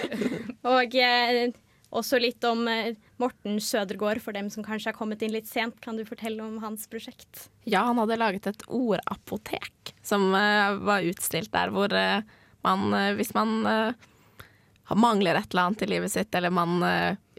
Og 0.66 0.98
eh, 0.98 1.54
også 1.94 2.18
litt 2.22 2.44
om 2.50 2.66
eh, 2.72 2.96
Morten 3.18 3.62
Sødergaard, 3.64 4.20
for 4.22 4.36
dem 4.36 4.50
som 4.52 4.64
kanskje 4.64 4.92
har 4.92 4.98
kommet 4.98 5.22
inn 5.24 5.32
litt 5.32 5.48
sent. 5.48 5.78
Kan 5.84 5.96
du 5.98 6.04
fortelle 6.08 6.44
om 6.44 6.58
hans 6.64 6.88
prosjekt? 6.92 7.48
Ja, 7.64 7.86
han 7.88 8.00
hadde 8.02 8.18
laget 8.20 8.50
et 8.50 8.66
ordapotek 8.68 9.94
som 10.04 10.34
uh, 10.36 10.76
var 10.84 11.06
utstilt 11.08 11.54
der, 11.56 11.72
hvor 11.72 11.94
uh, 11.96 12.26
man, 12.66 12.84
uh, 12.92 13.14
hvis 13.16 13.34
man 13.38 13.56
mangler 14.92 15.40
et 15.40 15.48
eller 15.50 15.70
annet 15.70 15.86
i 15.86 15.90
livet 15.90 16.12
sitt, 16.14 16.36
eller 16.36 16.52
man 16.54 16.78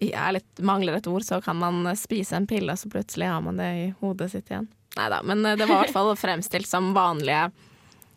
litt, 0.00 0.48
mangler 0.58 0.96
et 0.96 1.06
ord, 1.06 1.22
så 1.22 1.38
kan 1.40 1.54
man 1.60 1.86
spise 1.96 2.34
en 2.34 2.48
pille, 2.50 2.72
og 2.72 2.80
så 2.80 2.90
plutselig 2.90 3.28
har 3.30 3.44
man 3.44 3.60
det 3.60 3.68
i 3.78 3.84
hodet 4.00 4.32
sitt 4.32 4.50
igjen. 4.50 4.66
Nei 4.96 5.06
da, 5.12 5.20
men 5.22 5.44
det 5.44 5.62
var 5.62 5.76
i 5.76 5.78
hvert 5.84 5.94
fall 5.94 6.10
fremstilt 6.24 6.66
som 6.66 6.90
vanlige 6.96 7.46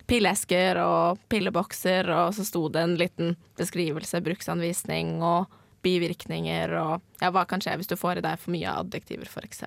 pilleesker 0.10 0.80
og 0.82 1.22
pillebokser, 1.30 2.10
og 2.10 2.34
så 2.34 2.48
sto 2.48 2.66
det 2.74 2.82
en 2.82 2.98
liten 2.98 3.36
beskrivelse, 3.60 4.24
bruksanvisning 4.26 5.20
og 5.22 5.59
bivirkninger 5.86 6.76
og 6.80 7.22
ja, 7.22 7.32
hva 7.34 7.46
kan 7.50 7.64
skje 7.64 7.78
hvis 7.80 7.92
du 7.92 7.98
får 8.00 8.20
i 8.20 8.26
deg 8.26 8.40
for 8.42 8.56
mye 8.56 8.78
adjektiver, 8.82 9.30
f.eks. 9.30 9.66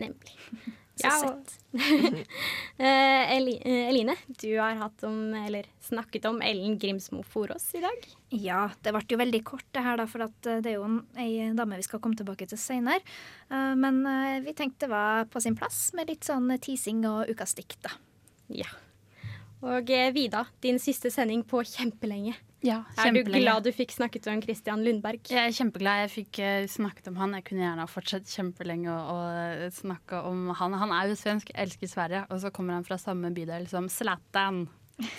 Nemlig. 0.00 0.36
Ja, 1.00 1.10
søtt. 1.16 1.54
uh, 1.72 3.32
Eline, 3.32 4.16
du 4.26 4.50
har 4.58 4.74
hatt 4.76 5.04
om, 5.08 5.34
eller 5.34 5.64
snakket 5.80 6.26
om 6.28 6.42
Ellen 6.44 6.74
Grimsmo 6.82 7.22
Forås 7.24 7.70
i 7.78 7.80
dag. 7.80 8.04
Ja, 8.36 8.66
det 8.84 8.92
ble 8.92 9.04
jo 9.08 9.20
veldig 9.20 9.40
kort 9.48 9.64
det 9.72 9.84
her, 9.86 9.96
da, 10.00 10.04
for 10.10 10.26
det 10.44 10.58
er 10.60 10.76
jo 10.76 10.84
en, 10.84 11.00
ei 11.16 11.48
dame 11.56 11.78
vi 11.80 11.86
skal 11.86 12.02
komme 12.04 12.18
tilbake 12.20 12.50
til 12.50 12.60
seinere. 12.60 13.00
Uh, 13.48 13.72
men 13.80 14.02
uh, 14.04 14.42
vi 14.44 14.52
tenkte 14.52 14.84
det 14.84 14.92
var 14.92 15.24
på 15.32 15.40
sin 15.40 15.56
plass 15.56 15.94
med 15.96 16.12
litt 16.12 16.28
sånn 16.28 16.52
teasing 16.60 17.04
og 17.08 17.32
ukas 17.32 17.56
dikt, 17.56 17.80
da. 17.86 17.96
Ja. 18.60 18.68
Og 19.60 19.90
eh, 19.92 20.12
Vida, 20.16 20.46
din 20.64 20.80
siste 20.80 21.10
sending 21.12 21.42
på 21.48 21.60
kjempelenge. 21.68 22.36
Ja, 22.64 22.82
er 23.00 23.14
du 23.16 23.22
glad 23.24 23.64
du 23.64 23.70
fikk 23.72 23.94
snakket 23.94 24.26
om 24.28 24.40
Christian 24.44 24.82
Lundberg? 24.84 25.22
Jeg 25.32 25.48
er 25.48 25.54
kjempeglad 25.56 26.02
jeg 26.02 26.10
fikk 26.12 26.40
uh, 26.44 26.66
snakket 26.68 27.08
om 27.08 27.16
han. 27.16 27.36
Jeg 27.38 27.46
kunne 27.48 27.64
gjerne 27.64 27.86
ha 27.86 27.88
fortsatt 27.88 28.28
kjempelenge 28.28 28.92
å, 28.92 29.14
å 29.16 29.70
snakke 29.72 30.20
om 30.28 30.50
han. 30.58 30.76
Han 30.82 30.92
er 30.92 31.08
jo 31.08 31.16
svensk, 31.16 31.54
elsker 31.56 31.88
Sverige, 31.88 32.26
og 32.28 32.42
så 32.42 32.52
kommer 32.52 32.76
han 32.76 32.84
fra 32.84 33.00
samme 33.00 33.32
bydel 33.36 33.64
som 33.70 33.88
Zlatan. 33.92 34.66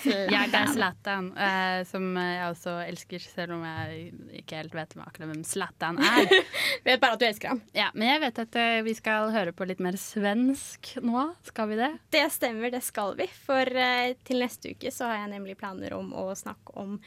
Jeg 0.06 0.50
er 0.52 0.72
Zlatan, 0.76 1.32
uh, 1.36 1.82
som 1.90 2.06
jeg 2.18 2.44
også 2.48 2.76
elsker, 2.86 3.24
selv 3.24 3.56
om 3.58 3.66
jeg 3.66 4.12
ikke 4.42 4.62
helt 4.62 4.76
vet 4.78 4.96
akkurat 4.98 5.32
hvem 5.32 5.44
Zlatan 5.48 6.00
er. 6.02 6.30
vet 6.88 7.02
bare 7.02 7.18
at 7.18 7.22
du 7.22 7.28
elsker 7.28 7.54
ham. 7.54 7.64
Ja, 7.78 7.90
Men 7.96 8.14
jeg 8.14 8.24
vet 8.26 8.42
at 8.46 8.60
uh, 8.62 8.78
vi 8.88 8.96
skal 8.98 9.34
høre 9.36 9.56
på 9.56 9.68
litt 9.70 9.84
mer 9.84 9.98
svensk 10.00 10.94
nå. 11.02 11.28
Skal 11.48 11.72
vi 11.72 11.80
det? 11.82 11.92
Det 12.14 12.26
stemmer, 12.34 12.74
det 12.74 12.84
skal 12.86 13.16
vi. 13.20 13.28
For 13.46 13.68
uh, 13.68 14.14
til 14.28 14.44
neste 14.44 14.76
uke 14.76 14.94
så 14.94 15.10
har 15.12 15.24
jeg 15.24 15.34
nemlig 15.36 15.58
planer 15.60 15.98
om 15.98 16.14
å 16.18 16.30
snakke 16.38 16.76
om 16.80 16.98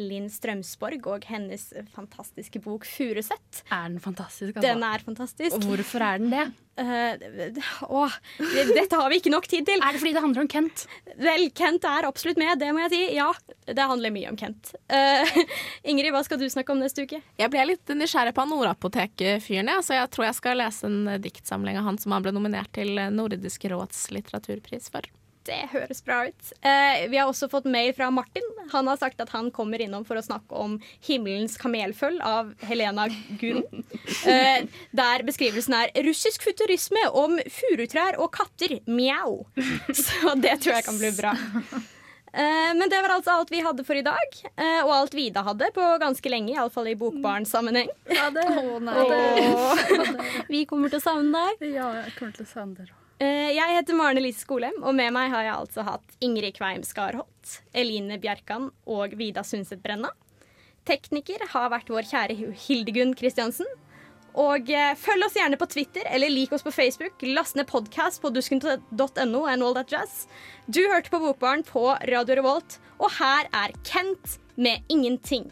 Linn 0.00 0.30
Strømsborg 0.32 1.06
og 1.10 1.28
hennes 1.28 1.70
fantastiske 1.94 2.62
bok 2.64 2.86
'Furuset'. 2.88 3.64
Er 3.68 3.88
den 3.90 4.00
fantastisk? 4.00 4.56
Altså? 4.56 4.66
Den 4.66 4.84
er 4.86 5.04
fantastisk. 5.04 5.56
Og 5.56 5.68
hvorfor 5.68 6.04
er 6.06 6.22
den 6.22 6.32
det? 6.32 6.46
Uh, 6.80 7.60
å, 7.84 8.06
dette 8.40 8.96
har 8.96 9.12
vi 9.12 9.20
ikke 9.20 9.32
nok 9.32 9.48
tid 9.50 9.68
til. 9.68 9.82
Er 9.84 9.92
det 9.92 10.00
fordi 10.02 10.14
det 10.16 10.24
handler 10.24 10.46
om 10.46 10.50
Kent? 10.50 10.86
Vel, 11.20 11.46
Kent 11.56 11.84
er 11.88 12.08
absolutt 12.08 12.40
med, 12.40 12.56
det 12.62 12.72
må 12.72 12.84
jeg 12.86 12.94
si. 12.94 13.02
Ja, 13.18 13.28
det 13.68 13.88
handler 13.92 14.14
mye 14.14 14.32
om 14.32 14.40
Kent. 14.40 14.72
Uh, 14.88 15.40
Ingrid, 15.90 16.12
hva 16.14 16.24
skal 16.26 16.40
du 16.40 16.48
snakke 16.50 16.74
om 16.74 16.82
neste 16.82 17.04
uke? 17.04 17.20
Jeg 17.40 17.52
ble 17.52 17.68
litt 17.74 17.94
nysgjerrig 17.94 18.34
på 18.36 18.48
Nordapotek-fyren, 18.48 19.74
ja, 19.76 19.78
så 19.84 20.00
jeg 20.00 20.12
tror 20.14 20.30
jeg 20.30 20.40
skal 20.40 20.60
lese 20.62 20.88
en 20.88 21.16
diktsamling 21.22 21.80
av 21.80 21.88
han 21.90 22.00
som 22.00 22.16
han 22.16 22.24
ble 22.26 22.34
nominert 22.36 22.72
til 22.76 22.96
Nordisk 23.12 23.68
råds 23.70 24.08
litteraturpris 24.16 24.88
for. 24.92 25.06
Det 25.48 25.58
høres 25.72 26.02
bra 26.04 26.26
ut. 26.28 26.50
Eh, 26.60 27.06
vi 27.08 27.16
har 27.16 27.28
også 27.30 27.48
fått 27.50 27.64
mail 27.70 27.94
fra 27.96 28.10
Martin. 28.12 28.44
Han 28.74 28.90
har 28.90 28.98
sagt 29.00 29.20
at 29.24 29.32
han 29.32 29.48
kommer 29.54 29.80
innom 29.80 30.04
for 30.04 30.20
å 30.20 30.24
snakke 30.24 30.52
om 30.52 30.76
'Himmelens 31.00 31.56
kamelføll' 31.60 32.20
av 32.20 32.54
Helena 32.68 33.08
Guro. 33.40 33.64
Eh, 34.26 34.66
der 34.92 35.22
beskrivelsen 35.24 35.74
er 35.76 35.92
'russisk 36.04 36.42
futurisme 36.44 37.00
om 37.16 37.38
furutrær 37.48 38.18
og 38.20 38.34
katter'. 38.36 38.82
Mjau. 38.86 39.46
Så 39.94 40.34
det 40.36 40.60
tror 40.60 40.76
jeg 40.76 40.84
kan 40.84 40.98
bli 40.98 41.10
bra. 41.16 41.32
Eh, 42.32 42.70
men 42.76 42.86
det 42.90 43.00
var 43.02 43.16
altså 43.16 43.38
alt 43.38 43.50
vi 43.50 43.62
hadde 43.64 43.84
for 43.86 43.98
i 43.98 44.04
dag. 44.06 44.36
Eh, 44.54 44.82
og 44.84 44.92
alt 44.94 45.16
Vida 45.16 45.42
hadde 45.46 45.70
på 45.74 45.86
ganske 46.02 46.30
lenge, 46.30 46.52
iallfall 46.54 46.92
i 46.92 46.98
bokbarnsammenheng. 47.00 47.90
Ja, 48.12 48.30
det. 48.34 48.46
Oh, 48.60 48.78
nei. 48.78 48.94
vi 50.52 50.64
kommer 50.68 50.92
til 50.92 51.00
å 51.00 51.06
savne 51.08 51.32
deg. 51.32 51.70
Ja, 51.74 51.90
jeg 52.02 52.16
kommer 52.18 52.36
til 52.36 52.46
å 52.46 52.50
savne 52.50 52.82
dere 52.82 52.92
òg. 52.92 52.99
Eh, 53.20 53.50
jeg 53.52 53.76
heter 53.76 53.96
Maren 53.98 54.16
Elise 54.16 54.40
Skolem, 54.46 54.78
og 54.80 54.94
med 54.96 55.12
meg 55.12 55.28
har 55.28 55.44
jeg 55.44 55.56
altså 55.58 55.84
hatt 55.84 56.14
Ingrid 56.24 56.54
Kveim 56.56 56.80
Skarholt, 56.86 57.58
Eline 57.76 58.16
Bjerkan 58.22 58.70
og 58.88 59.12
Vida 59.20 59.44
Sundset 59.44 59.82
Brenna. 59.84 60.08
Tekniker 60.88 61.44
har 61.52 61.68
vært 61.74 61.92
vår 61.92 62.08
kjære 62.08 62.38
Hildegunn 62.64 63.12
Kristiansen. 63.18 63.68
Og 64.40 64.70
eh, 64.72 64.94
følg 64.96 65.26
oss 65.26 65.36
gjerne 65.36 65.58
på 65.60 65.68
Twitter 65.68 66.06
eller 66.08 66.32
lik 66.32 66.54
oss 66.56 66.64
på 66.64 66.72
Facebook. 66.72 67.20
Last 67.36 67.58
ned 67.58 67.68
podkast 67.68 68.22
på 68.22 68.32
dusken.no 68.32 69.44
and 69.44 69.66
all 69.66 69.76
that 69.76 69.92
jazz. 69.92 70.24
Du 70.64 70.80
hørte 70.86 71.12
på 71.12 71.20
Bokbaren 71.20 71.66
på 71.66 71.90
Radio 72.08 72.40
Revolt, 72.40 72.78
og 72.96 73.12
her 73.18 73.50
er 73.52 73.76
Kent 73.84 74.38
med 74.56 74.80
'Ingenting'. 74.88 75.50